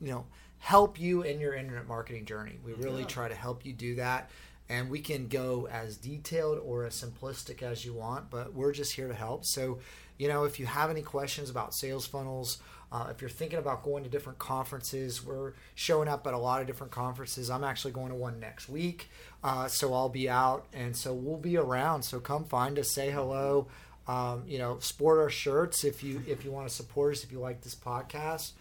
you 0.00 0.10
know, 0.10 0.24
help 0.58 0.98
you 0.98 1.22
in 1.22 1.38
your 1.40 1.54
internet 1.54 1.86
marketing 1.86 2.24
journey. 2.24 2.58
We 2.64 2.72
really 2.72 3.02
Yeah. 3.02 3.08
try 3.08 3.28
to 3.28 3.34
help 3.34 3.64
you 3.64 3.72
do 3.72 3.96
that. 3.96 4.30
And 4.68 4.90
we 4.90 5.00
can 5.00 5.28
go 5.28 5.68
as 5.70 5.96
detailed 5.96 6.58
or 6.64 6.84
as 6.84 7.00
simplistic 7.00 7.62
as 7.62 7.84
you 7.84 7.92
want, 7.92 8.30
but 8.30 8.54
we're 8.54 8.72
just 8.72 8.94
here 8.94 9.08
to 9.08 9.14
help. 9.14 9.44
So, 9.44 9.78
you 10.18 10.28
know, 10.28 10.44
if 10.44 10.58
you 10.58 10.66
have 10.66 10.90
any 10.90 11.02
questions 11.02 11.50
about 11.50 11.74
sales 11.74 12.06
funnels, 12.06 12.58
uh, 12.90 13.08
if 13.10 13.20
you're 13.20 13.30
thinking 13.30 13.58
about 13.58 13.82
going 13.82 14.04
to 14.04 14.10
different 14.10 14.38
conferences, 14.38 15.24
we're 15.24 15.52
showing 15.74 16.08
up 16.08 16.26
at 16.26 16.34
a 16.34 16.38
lot 16.38 16.60
of 16.60 16.66
different 16.66 16.92
conferences. 16.92 17.50
I'm 17.50 17.64
actually 17.64 17.92
going 17.92 18.10
to 18.10 18.14
one 18.14 18.38
next 18.38 18.68
week, 18.68 19.08
uh, 19.42 19.66
so 19.68 19.92
I'll 19.92 20.08
be 20.08 20.28
out, 20.28 20.66
and 20.72 20.96
so 20.96 21.12
we'll 21.12 21.36
be 21.36 21.56
around. 21.56 22.02
So 22.04 22.20
come 22.20 22.44
find 22.44 22.78
us, 22.78 22.92
say 22.92 23.10
hello. 23.10 23.66
Um, 24.08 24.44
you 24.46 24.58
know, 24.58 24.78
sport 24.78 25.18
our 25.18 25.30
shirts 25.30 25.82
if 25.82 26.04
you 26.04 26.22
if 26.28 26.44
you 26.44 26.52
want 26.52 26.68
to 26.68 26.74
support 26.74 27.16
us, 27.16 27.24
if 27.24 27.32
you 27.32 27.40
like 27.40 27.62
this 27.62 27.74
podcast, 27.74 28.52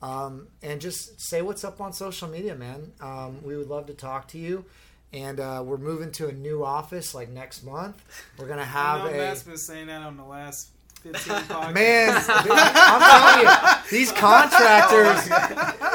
um, 0.00 0.48
and 0.62 0.80
just 0.80 1.20
say 1.20 1.42
what's 1.42 1.62
up 1.62 1.78
on 1.78 1.92
social 1.92 2.26
media, 2.26 2.54
man. 2.54 2.92
Um, 3.02 3.42
we 3.42 3.54
would 3.54 3.68
love 3.68 3.86
to 3.88 3.94
talk 3.94 4.28
to 4.28 4.38
you. 4.38 4.64
And 5.14 5.38
uh, 5.38 5.62
we're 5.64 5.76
moving 5.78 6.10
to 6.12 6.28
a 6.28 6.32
new 6.32 6.64
office 6.64 7.14
like 7.14 7.28
next 7.30 7.62
month. 7.64 8.02
We're 8.36 8.48
gonna 8.48 8.64
have 8.64 9.02
I 9.02 9.04
know 9.04 9.14
a 9.14 9.16
Matt's 9.18 9.42
been 9.44 9.56
saying 9.56 9.86
that 9.86 10.02
on 10.02 10.16
the 10.16 10.24
last 10.24 10.70
15 11.02 11.34
podcasts. 11.48 11.72
Man, 11.74 12.24
I'm 12.26 13.00
telling 13.00 13.46
you, 13.46 13.80
these 13.90 14.10
contractors, 14.12 15.28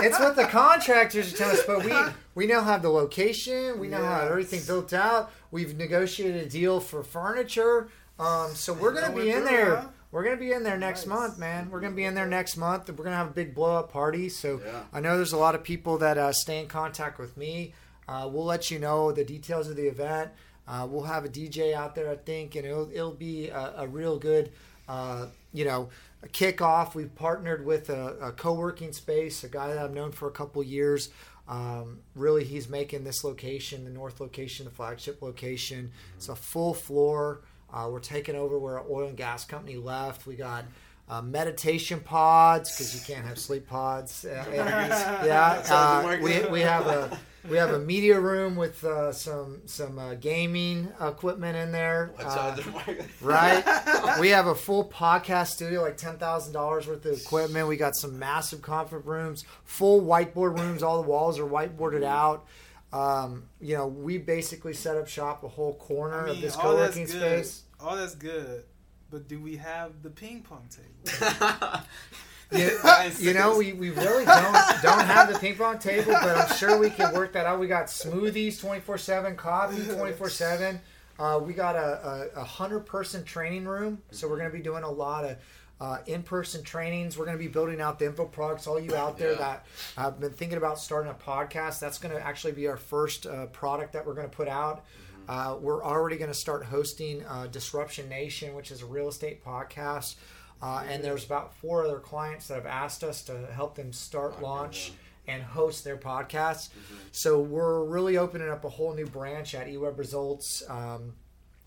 it's 0.05 0.19
what 0.19 0.36
the 0.36 0.45
contractors 0.45 1.34
are 1.34 1.38
telling 1.38 1.58
us. 1.58 1.63
But 1.65 1.84
we, 1.84 1.93
we 2.36 2.45
now 2.47 2.62
have 2.63 2.82
the 2.82 2.89
location, 2.89 3.79
we 3.79 3.88
now 3.88 4.03
have 4.03 4.29
everything 4.29 4.62
built 4.65 4.93
out. 4.93 5.32
We've 5.51 5.75
negotiated 5.75 6.45
a 6.45 6.49
deal 6.49 6.79
for 6.79 7.03
furniture. 7.03 7.89
Um, 8.19 8.51
so 8.53 8.71
we're 8.73 8.93
going 8.93 9.10
to 9.12 9.17
be 9.17 9.32
in 9.32 9.43
there. 9.45 9.77
huh? 9.77 9.88
We're 10.12 10.23
going 10.23 10.36
to 10.36 10.39
be 10.39 10.51
in 10.51 10.63
there 10.63 10.77
next 10.77 11.08
Nice. 11.08 11.19
month, 11.19 11.39
man. 11.39 11.69
We're 11.71 11.79
going 11.79 11.93
to 11.93 11.95
be 11.95 12.03
in 12.05 12.13
there 12.15 12.25
next 12.27 12.58
month. 12.58 12.88
We're 12.89 12.95
going 12.97 13.12
to 13.12 13.17
have 13.17 13.27
a 13.27 13.34
big 13.34 13.53
blow 13.55 13.77
up 13.77 13.91
party. 13.91 14.27
So 14.29 14.62
Yeah. 14.65 14.82
I 14.93 14.99
know 14.99 15.15
there's 15.17 15.34
a 15.34 15.38
lot 15.38 15.55
of 15.55 15.63
people 15.63 15.97
that 15.99 16.17
uh, 16.17 16.32
stay 16.34 16.60
in 16.60 16.67
contact 16.67 17.17
with 17.19 17.36
me. 17.38 17.73
Uh, 18.10 18.28
we'll 18.28 18.45
let 18.45 18.72
you 18.72 18.80
know 18.80 19.12
the 19.12 19.24
details 19.24 19.69
of 19.69 19.76
the 19.76 19.88
event. 19.88 20.32
Uh, 20.67 20.88
we'll 20.89 21.04
have 21.04 21.26
a 21.26 21.30
DJ 21.30 21.74
out 21.74 21.93
there, 21.93 22.10
I 22.10 22.15
think, 22.15 22.56
and 22.56 22.65
it'll, 22.65 22.89
it'll 22.91 23.12
be 23.12 23.50
a, 23.50 23.74
a 23.78 23.88
real 23.88 24.17
good, 24.17 24.52
uh, 24.88 25.28
you 25.54 25.63
know, 25.63 25.89
a 26.24 26.28
kickoff. 26.28 26.95
We've 26.95 27.13
partnered 27.13 27.63
with 27.63 27.89
a, 27.89 28.15
a 28.19 28.32
co-working 28.32 28.93
space, 28.93 29.43
a 29.43 29.48
guy 29.50 29.67
that 29.67 29.78
I've 29.78 29.93
known 29.93 30.12
for 30.12 30.28
a 30.28 30.32
couple 30.32 30.63
years. 30.63 31.10
Um, 31.48 32.00
really, 32.15 32.43
he's 32.43 32.67
making 32.67 33.04
this 33.04 33.24
location, 33.24 33.84
the 33.84 33.91
north 33.91 34.19
location, 34.19 34.65
the 34.65 34.72
flagship 34.72 35.22
location. 35.22 35.91
It's 36.17 36.30
a 36.30 36.36
full 36.36 36.74
floor. 36.74 37.41
Uh, 37.72 37.89
we're 37.91 38.00
taking 38.00 38.36
over 38.36 38.58
where 38.58 38.78
an 38.78 38.86
oil 38.89 39.08
and 39.08 39.17
gas 39.17 39.45
company 39.45 39.78
left. 39.78 40.26
We 40.26 40.36
got 40.36 40.65
uh, 41.08 41.22
meditation 41.22 42.00
pods 42.00 42.72
because 42.72 42.95
you 42.95 43.02
can't 43.13 43.26
have 43.28 43.38
sleep 43.38 43.67
pods. 43.67 44.26
Uh, 44.39 45.24
yeah, 45.26 45.63
uh, 45.69 46.17
we, 46.22 46.39
we 46.50 46.62
have 46.62 46.88
a 46.88 47.17
we 47.47 47.58
have 47.58 47.69
a 47.71 47.80
media 47.80 48.19
room 48.19 48.56
with 48.56 48.84
uh, 48.84 49.12
some 49.13 49.62
some 49.65 49.99
uh, 49.99 50.15
gaming 50.15 50.91
equipment 50.99 51.56
in 51.56 51.71
there. 51.71 52.12
Watch 52.17 52.25
Uh, 52.25 52.39
out, 52.39 52.58
the 52.58 52.71
mic. 52.93 53.10
right? 53.21 54.19
we 54.19 54.30
have 54.30 54.47
a 54.47 54.56
full 54.56 54.84
podcast 54.86 55.47
studio, 55.47 55.82
like 55.82 55.97
ten 55.97 56.17
thousand 56.17 56.54
dollars 56.54 56.88
worth 56.88 57.06
of 57.06 57.17
equipment. 57.19 57.67
We 57.67 57.78
got 57.78 57.95
some 57.95 58.17
massive 58.19 58.62
conference 58.62 59.06
rooms, 59.06 59.45
full 59.63 60.02
whiteboard 60.02 60.58
rooms. 60.60 60.84
All 60.84 61.02
the 61.02 61.08
walls 61.08 61.39
are 61.39 61.45
whiteboarded 61.45 62.04
out. 62.04 62.45
Um, 62.91 63.43
you 63.62 63.78
know, 63.78 63.88
we 63.88 64.17
basically 64.17 64.73
set 64.73 64.97
up 64.97 65.08
shop 65.08 65.43
a 65.43 65.47
whole 65.47 65.75
corner 65.75 66.28
I 66.28 66.32
of 66.32 66.41
this 66.41 66.56
co-working 66.56 67.06
space. 67.08 67.63
All 67.80 67.95
that's 67.95 68.15
good. 68.15 68.63
But 69.12 69.28
do 69.28 69.39
we 69.39 69.58
have 69.58 70.02
the 70.04 70.10
ping 70.10 70.41
pong 70.41 70.67
table? 70.69 71.30
You, 72.51 72.79
you 73.19 73.33
know, 73.33 73.57
we, 73.57 73.73
we 73.73 73.89
really 73.91 74.25
don't 74.25 74.81
don't 74.81 75.05
have 75.05 75.31
the 75.31 75.38
ping 75.39 75.55
pong 75.55 75.77
table, 75.79 76.13
but 76.13 76.38
I'm 76.38 76.55
sure 76.57 76.79
we 76.79 76.89
can 76.89 77.13
work 77.13 77.33
that 77.33 77.45
out. 77.45 77.59
We 77.59 77.67
got 77.67 77.88
smoothies 77.88 78.59
24 78.59 78.97
seven, 78.97 79.35
coffee 79.35 79.83
24 79.85 80.29
seven. 80.29 80.81
Uh, 81.19 81.39
we 81.43 81.53
got 81.53 81.75
a, 81.75 82.29
a, 82.35 82.39
a 82.39 82.43
hundred 82.43 82.81
person 82.81 83.23
training 83.23 83.65
room, 83.65 84.01
so 84.12 84.27
we're 84.27 84.38
going 84.38 84.49
to 84.49 84.55
be 84.57 84.63
doing 84.63 84.83
a 84.83 84.89
lot 84.89 85.25
of 85.25 85.38
uh, 85.81 85.97
in 86.07 86.23
person 86.23 86.63
trainings. 86.63 87.17
We're 87.17 87.25
going 87.25 87.38
to 87.38 87.43
be 87.43 87.49
building 87.49 87.81
out 87.81 87.99
the 87.99 88.05
info 88.05 88.25
products. 88.25 88.67
All 88.67 88.79
you 88.79 88.95
out 88.95 89.17
there 89.17 89.31
Yeah. 89.33 89.38
that 89.38 89.65
have 89.97 90.19
been 90.19 90.31
thinking 90.31 90.57
about 90.57 90.79
starting 90.79 91.12
a 91.12 91.13
podcast, 91.13 91.79
that's 91.79 91.99
going 91.99 92.15
to 92.15 92.25
actually 92.25 92.53
be 92.53 92.67
our 92.67 92.77
first 92.77 93.25
uh, 93.25 93.45
product 93.47 93.93
that 93.93 94.05
we're 94.07 94.13
going 94.13 94.29
to 94.29 94.35
put 94.35 94.47
out. 94.47 94.85
Uh, 95.27 95.55
we're 95.59 95.83
already 95.83 96.17
going 96.17 96.31
to 96.31 96.38
start 96.38 96.65
hosting 96.65 97.23
uh, 97.27 97.47
Disruption 97.51 98.09
Nation, 98.09 98.55
which 98.55 98.71
is 98.71 98.81
a 98.81 98.85
real 98.85 99.07
estate 99.09 99.43
podcast. 99.45 100.15
Uh, 100.62 100.84
and 100.89 101.04
there's 101.04 101.26
about 101.26 101.54
four 101.56 101.86
other 101.86 102.00
clients 102.00 102.48
that 102.48 102.56
have 102.56 102.65
asked 102.65 103.04
us 103.04 103.22
to 103.24 103.48
help 103.54 103.76
them 103.76 103.93
start, 103.93 104.41
launch, 104.41 104.91
and 105.28 105.41
host 105.41 105.84
their 105.84 105.98
podcasts. 105.98 106.69
So 107.12 107.39
we're 107.39 107.84
really 107.84 108.17
opening 108.17 108.50
up 108.50 108.65
a 108.65 108.69
whole 108.69 108.93
new 108.93 109.06
branch 109.06 109.56
at 109.56 109.67
eWeb 109.67 109.98
Results. 109.98 110.63
Um, 110.67 111.13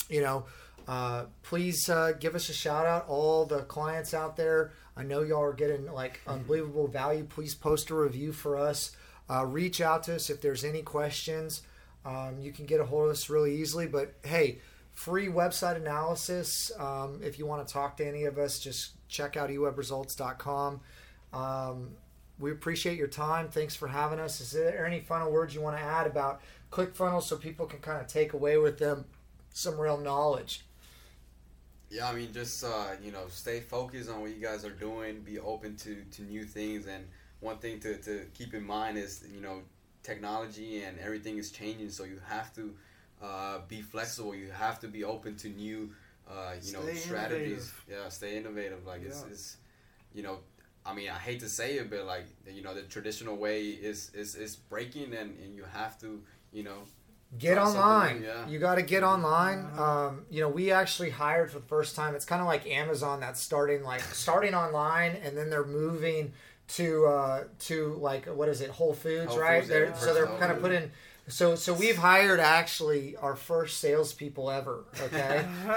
you 0.09 0.21
know, 0.21 0.45
uh, 0.87 1.25
please 1.43 1.89
uh, 1.89 2.13
give 2.19 2.35
us 2.35 2.49
a 2.49 2.53
shout 2.53 2.87
out, 2.87 3.07
all 3.09 3.47
the 3.47 3.61
clients 3.63 4.15
out 4.15 4.37
there. 4.37 4.73
I 4.97 5.05
know 5.05 5.23
y'all 5.23 5.43
are 5.43 5.53
getting 5.53 5.91
like 5.91 6.21
unbelievable 6.27 6.89
value. 6.89 7.25
Please 7.25 7.55
post 7.55 7.91
a 7.91 7.95
review 7.95 8.33
for 8.33 8.59
us. 8.59 8.95
Uh, 9.31 9.47
reach 9.47 9.81
out 9.81 10.03
to 10.05 10.17
us 10.17 10.29
if 10.29 10.41
there's 10.41 10.65
any 10.65 10.83
questions. 10.83 11.63
Um, 12.05 12.39
you 12.41 12.53
can 12.53 12.67
get 12.67 12.81
a 12.81 12.85
hold 12.85 13.05
of 13.05 13.11
us 13.13 13.31
really 13.31 13.57
easily. 13.57 13.87
But 13.87 14.15
hey, 14.25 14.59
free 14.93 15.29
website 15.29 15.77
analysis. 15.77 16.71
Um, 16.79 17.21
if 17.23 17.39
you 17.39 17.47
want 17.47 17.67
to 17.67 17.73
talk 17.73 17.97
to 17.99 18.07
any 18.07 18.25
of 18.25 18.39
us, 18.39 18.59
just 18.59 18.93
check 19.09 19.37
out 19.37 19.51
ewebresults.com. 19.51 20.81
Um, 21.33 21.91
we 22.39 22.51
appreciate 22.51 22.99
your 22.99 23.09
time. 23.09 23.49
Thanks 23.49 23.75
for 23.75 23.89
having 23.89 24.19
us. 24.19 24.41
Is 24.41 24.53
there 24.53 24.87
any 24.87 25.01
final 25.01 25.31
words 25.31 25.55
you 25.55 25.61
want 25.61 25.77
to 25.77 25.83
add 25.83 26.07
about 26.07 26.41
ClickFunnels 26.71 27.23
so 27.23 27.37
people 27.37 27.67
can 27.67 27.79
kind 27.79 28.01
of 28.01 28.07
take 28.07 28.33
away 28.33 28.59
with 28.59 28.79
them 28.79 29.05
some 29.53 29.79
real 29.79 29.99
knowledge? 29.99 30.65
Yeah, 31.91 32.09
I 32.09 32.15
mean, 32.15 32.33
just 32.33 32.65
uh, 32.65 32.87
you 33.03 33.13
know, 33.13 33.25
stay 33.29 33.61
focused 33.61 34.09
on 34.11 34.23
what 34.23 34.31
you 34.31 34.43
guys 34.43 34.65
are 34.65 34.71
doing. 34.71 35.21
Be 35.21 35.39
open 35.39 35.77
to, 35.77 36.03
to 36.13 36.23
new 36.23 36.45
things, 36.45 36.87
and 36.87 37.07
one 37.41 37.59
thing 37.59 37.81
to, 37.81 37.99
to 37.99 38.25
keep 38.33 38.55
in 38.55 38.65
mind 38.65 38.97
is 38.97 39.25
you 39.33 39.43
know, 39.43 39.61
technology 40.03 40.83
and 40.85 40.99
everything 40.99 41.37
is 41.37 41.51
changing. 41.51 41.91
So 41.91 42.05
you 42.05 42.19
have 42.27 42.55
to 42.55 42.75
uh, 43.23 43.59
be 43.69 43.81
flexible. 43.83 44.35
You 44.35 44.51
have 44.51 44.81
to 44.81 44.89
be 44.89 45.05
open 45.05 45.37
to 45.37 45.49
new, 45.49 45.91
uh, 46.29 46.55
you 46.63 46.73
know, 46.73 46.83
Stay 46.83 46.95
strategies. 46.97 47.47
innovative. 47.49 47.85
Yeah, 47.91 48.09
stay 48.09 48.37
innovative. 48.37 48.87
Like 48.87 49.03
it's, 49.05 49.21
Yeah. 49.25 49.31
it's, 49.33 49.57
you 50.15 50.23
know, 50.23 50.39
I 50.85 50.93
mean, 50.95 51.09
I 51.11 51.19
hate 51.19 51.41
to 51.41 51.49
say 51.49 51.75
it, 51.77 51.89
but 51.91 52.05
like 52.07 52.27
you 52.51 52.63
know, 52.63 52.75
the 52.75 52.83
traditional 52.83 53.37
way 53.37 53.63
is 53.69 54.11
is, 54.15 54.35
is 54.35 54.57
breaking, 54.57 55.15
and, 55.15 55.39
and 55.39 55.55
you 55.55 55.65
have 55.73 55.99
to, 56.01 56.23
you 56.53 56.65
know, 56.65 56.83
Get 57.39 57.57
online. 57.57 58.23
yeah. 58.23 58.47
You 58.47 58.59
got 58.59 58.75
to 58.75 58.83
get 58.83 59.03
online. 59.03 59.65
Um, 59.79 60.27
you 60.29 60.43
know, 60.43 60.51
we 60.51 60.71
actually 60.71 61.09
hired 61.09 61.51
for 61.51 61.61
the 61.61 61.65
first 61.67 61.97
time. 61.97 62.15
It's 62.15 62.27
kind 62.27 62.43
of 62.43 62.47
like 62.47 62.67
Amazon 62.67 63.21
that's 63.21 63.41
starting 63.41 63.83
like 63.85 64.01
starting 64.13 64.55
online, 64.55 65.13
and 65.25 65.35
then 65.37 65.49
they're 65.49 65.65
moving 65.65 66.33
to 66.69 67.07
uh, 67.07 67.45
to 67.61 67.95
like 68.01 68.27
what 68.27 68.49
is 68.51 68.61
it, 68.61 68.69
Whole 68.71 68.93
Foods, 68.93 69.31
Whole 69.31 69.41
right? 69.41 69.61
Foods, 69.61 69.69
they're, 69.71 69.87
yeah, 69.87 69.95
so 69.95 70.13
they're 70.13 70.27
kind 70.27 70.53
of 70.53 70.61
putting. 70.61 70.91
So 71.33 71.55
so 71.55 71.73
we've 71.75 71.97
hired 71.97 72.41
actually 72.41 73.17
our 73.17 73.35
first 73.37 73.79
salespeople 73.81 74.51
ever. 74.51 74.85
Okay. 75.01 75.45
uh, 75.69 75.71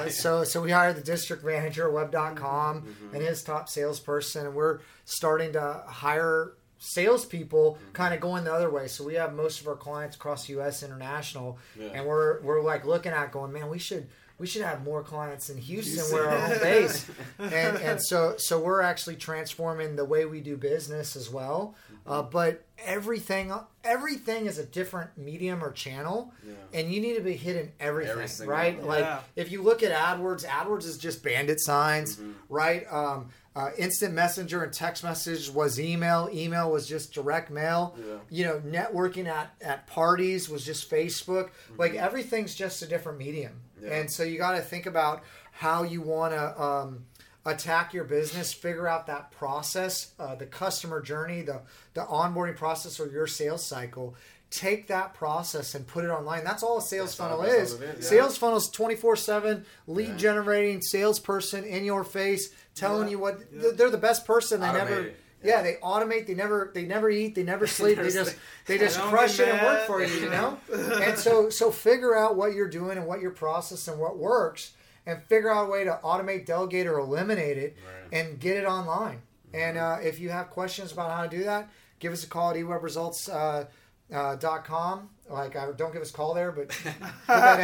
right. 0.00 0.10
So 0.12 0.44
so 0.44 0.60
we 0.62 0.70
hired 0.70 0.96
the 0.96 1.02
district 1.02 1.44
manager 1.44 1.86
at 1.88 1.92
web.com 1.92 2.82
Mm-hmm. 2.82 3.14
and 3.14 3.22
his 3.24 3.42
top 3.42 3.68
salesperson, 3.68 4.46
and 4.46 4.54
we're 4.54 4.80
starting 5.04 5.52
to 5.52 5.82
hire 5.86 6.54
salespeople 6.78 7.74
Mm-hmm. 7.74 7.92
kind 7.92 8.14
of 8.14 8.20
going 8.20 8.44
the 8.44 8.52
other 8.52 8.70
way. 8.70 8.88
So 8.88 9.04
we 9.04 9.14
have 9.14 9.34
most 9.34 9.60
of 9.60 9.68
our 9.68 9.76
clients 9.76 10.16
across 10.16 10.48
U.S. 10.50 10.82
international, 10.82 11.58
Yeah. 11.78 11.88
and 11.94 12.06
we're 12.06 12.40
we're 12.42 12.62
like 12.62 12.84
looking 12.84 13.12
at 13.12 13.32
going, 13.32 13.52
man, 13.52 13.68
we 13.68 13.78
should 13.78 14.06
we 14.38 14.46
should 14.46 14.62
have 14.62 14.82
more 14.84 15.02
clients 15.02 15.48
in 15.50 15.58
Houston, 15.58 15.94
Houston. 15.94 16.14
where 16.18 16.28
our 16.28 16.38
home 16.38 16.58
base, 16.60 17.06
and 17.38 17.76
and 17.78 18.02
so 18.02 18.34
so 18.38 18.58
we're 18.60 18.80
actually 18.82 19.16
transforming 19.16 19.96
the 19.96 20.04
way 20.04 20.24
we 20.24 20.40
do 20.40 20.56
business 20.56 21.16
as 21.16 21.30
well. 21.30 21.74
Uh, 22.06 22.20
but 22.20 22.62
everything 22.84 23.50
everything 23.82 24.44
is 24.46 24.58
a 24.58 24.64
different 24.64 25.16
medium 25.16 25.62
or 25.64 25.70
channel, 25.72 26.32
Yeah. 26.46 26.52
and 26.74 26.92
you 26.92 27.00
need 27.00 27.14
to 27.16 27.22
be 27.22 27.34
hitting 27.34 27.72
everything, 27.80 28.12
Every 28.12 28.46
right? 28.46 28.78
one. 28.78 28.86
Like 28.88 29.04
Yeah. 29.04 29.20
if 29.36 29.50
you 29.52 29.62
look 29.62 29.82
at 29.82 29.92
AdWords, 29.92 30.44
AdWords 30.44 30.84
is 30.84 30.98
just 30.98 31.22
bandit 31.22 31.60
signs, 31.60 32.16
Mm-hmm. 32.16 32.32
right? 32.48 32.86
Um, 32.92 33.30
uh, 33.56 33.70
instant 33.78 34.12
messenger 34.14 34.64
and 34.64 34.72
text 34.72 35.04
message 35.04 35.48
was 35.48 35.78
email. 35.78 36.28
Email 36.32 36.70
was 36.72 36.88
just 36.88 37.12
direct 37.14 37.50
mail. 37.50 37.94
Yeah. 37.96 38.14
You 38.28 38.44
know, 38.46 38.60
networking 38.66 39.26
at, 39.28 39.54
at 39.62 39.86
parties 39.86 40.48
was 40.50 40.64
just 40.64 40.90
Facebook. 40.90 41.50
Like 41.78 41.94
everything's 41.94 42.54
just 42.56 42.82
a 42.82 42.86
different 42.86 43.16
medium. 43.18 43.52
Yeah. 43.84 43.94
And 43.94 44.10
so 44.10 44.22
you 44.22 44.38
got 44.38 44.52
to 44.52 44.62
think 44.62 44.86
about 44.86 45.22
how 45.52 45.82
you 45.82 46.00
want 46.00 46.32
to 46.32 46.60
um, 46.62 47.04
attack 47.44 47.92
your 47.94 48.04
business, 48.04 48.52
figure 48.52 48.88
out 48.88 49.06
that 49.06 49.30
process, 49.30 50.12
uh, 50.18 50.34
the 50.34 50.46
customer 50.46 51.00
journey, 51.02 51.42
the, 51.42 51.60
the 51.94 52.00
onboarding 52.02 52.56
process 52.56 52.98
or 52.98 53.06
your 53.10 53.26
sales 53.26 53.64
cycle. 53.64 54.14
Take 54.50 54.86
that 54.86 55.14
process 55.14 55.74
and 55.74 55.84
put 55.86 56.04
it 56.04 56.08
online. 56.08 56.44
That's 56.44 56.62
all 56.62 56.78
a 56.78 56.82
sales 56.82 57.16
That's 57.16 57.30
funnel 57.30 57.42
is. 57.42 57.76
yeah. 57.80 57.92
Sales 58.00 58.36
funnels 58.38 58.70
24 58.70 59.16
7, 59.16 59.64
lead 59.88 60.08
Yeah. 60.10 60.16
generating 60.16 60.80
salesperson 60.80 61.64
in 61.64 61.84
your 61.84 62.04
face 62.04 62.50
telling 62.76 63.08
you 63.08 63.18
what 63.18 63.40
they're 63.76 63.90
the 63.90 63.98
best 63.98 64.24
person 64.24 64.60
they 64.60 64.66
never 64.72 64.80
Automated. 64.92 65.16
Yeah, 65.44 65.62
they 65.62 65.74
automate. 65.82 66.26
They 66.26 66.34
never 66.34 66.70
they 66.74 66.84
never 66.84 67.10
eat. 67.10 67.34
They 67.34 67.42
never 67.42 67.66
sleep. 67.78 67.98
They 67.98 68.10
just 68.10 68.36
they 68.66 68.78
just 68.78 68.98
crush 69.00 69.38
it 69.40 69.48
and 69.48 69.60
work 69.62 69.86
for 69.86 70.02
you. 70.04 70.14
You 70.14 70.30
know. 70.30 70.58
and 71.02 71.18
so 71.18 71.50
so 71.50 71.70
figure 71.70 72.16
out 72.16 72.36
what 72.36 72.54
you're 72.54 72.68
doing 72.70 72.96
and 72.98 73.06
what 73.06 73.20
your 73.20 73.30
process 73.32 73.86
and 73.88 73.98
what 74.00 74.16
works, 74.18 74.72
and 75.06 75.22
figure 75.24 75.50
out 75.52 75.68
a 75.68 75.70
way 75.70 75.84
to 75.84 75.98
automate, 76.02 76.46
delegate, 76.46 76.86
or 76.86 76.98
eliminate 76.98 77.58
it, 77.58 77.76
Right. 77.84 78.18
and 78.20 78.40
get 78.40 78.56
it 78.56 78.64
online. 78.64 79.20
And 79.52 79.76
uh, 79.78 79.98
if 80.02 80.18
you 80.18 80.30
have 80.30 80.50
questions 80.50 80.90
about 80.92 81.10
how 81.12 81.22
to 81.22 81.28
do 81.28 81.44
that, 81.44 81.68
give 82.00 82.12
us 82.12 82.24
a 82.24 82.26
call 82.26 82.50
at 82.50 82.56
ewebresults. 82.56 83.32
Uh, 83.32 83.66
uh, 84.12 84.36
dot 84.36 84.64
com. 84.64 85.10
Like, 85.28 85.56
I 85.56 85.70
don't 85.72 85.92
give 85.92 86.02
us 86.02 86.10
a 86.10 86.12
call 86.12 86.34
there, 86.34 86.52
but 86.52 86.68
put 86.68 86.92
that 87.28 87.58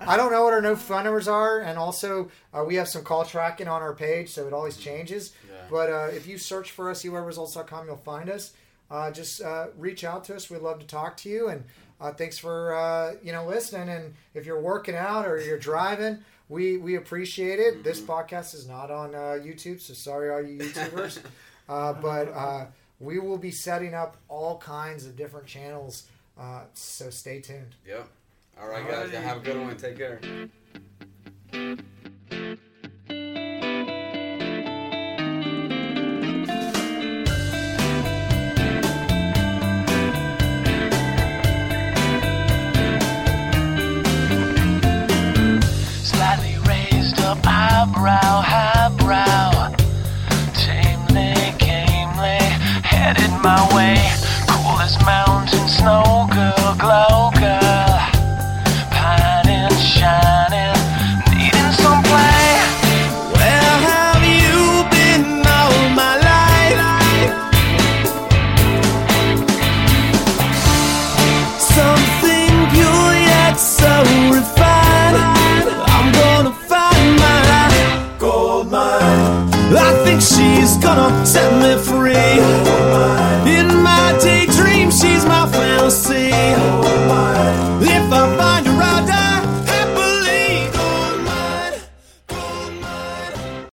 in. 0.00 0.08
I 0.08 0.16
don't 0.16 0.32
know 0.32 0.42
what 0.44 0.52
our 0.52 0.60
no 0.60 0.74
phone 0.74 1.04
numbers 1.04 1.28
are, 1.28 1.60
and 1.60 1.78
also 1.78 2.30
uh, 2.52 2.64
we 2.64 2.74
have 2.74 2.88
some 2.88 3.04
call 3.04 3.24
tracking 3.24 3.68
on 3.68 3.82
our 3.82 3.94
page, 3.94 4.30
so 4.30 4.46
it 4.46 4.52
always 4.52 4.76
changes. 4.76 5.32
Yeah. 5.48 5.56
But 5.70 5.90
uh, 5.90 6.08
if 6.12 6.26
you 6.26 6.38
search 6.38 6.72
for 6.72 6.90
us, 6.90 7.04
ewebresults.com, 7.04 7.86
you'll 7.86 7.96
find 7.96 8.28
us. 8.28 8.52
Uh, 8.90 9.10
just 9.10 9.40
uh, 9.42 9.68
reach 9.78 10.04
out 10.04 10.24
to 10.24 10.34
us. 10.34 10.50
We'd 10.50 10.60
love 10.60 10.80
to 10.80 10.86
talk 10.86 11.16
to 11.18 11.28
you, 11.28 11.48
and 11.48 11.64
uh, 12.00 12.12
thanks 12.12 12.36
for 12.38 12.74
uh, 12.74 13.14
you 13.22 13.32
know 13.32 13.46
listening. 13.46 13.88
And 13.88 14.14
if 14.34 14.44
you're 14.44 14.60
working 14.60 14.94
out 14.96 15.26
or 15.26 15.40
you're 15.40 15.58
driving, 15.58 16.18
we 16.48 16.76
we 16.76 16.96
appreciate 16.96 17.60
it. 17.60 17.82
This 17.82 18.00
podcast 18.00 18.54
is 18.54 18.68
not 18.68 18.90
on 18.90 19.14
uh, 19.14 19.38
YouTube, 19.42 19.80
so 19.80 19.94
sorry, 19.94 20.30
all 20.30 20.42
you 20.42 20.58
YouTubers. 20.58 21.20
uh, 21.68 21.92
but 21.94 22.28
uh, 22.28 22.66
we 23.04 23.18
will 23.18 23.38
be 23.38 23.50
setting 23.50 23.94
up 23.94 24.16
all 24.28 24.58
kinds 24.58 25.06
of 25.06 25.16
different 25.16 25.46
channels. 25.46 26.04
Uh, 26.38 26.62
so 26.72 27.10
stay 27.10 27.40
tuned. 27.40 27.74
Yep. 27.86 28.08
All 28.60 28.68
right, 28.68 28.88
guys. 28.88 29.10
Have 29.12 29.38
a 29.38 29.40
good 29.40 29.60
one. 29.60 29.76
Take 29.76 29.98
care. 29.98 30.20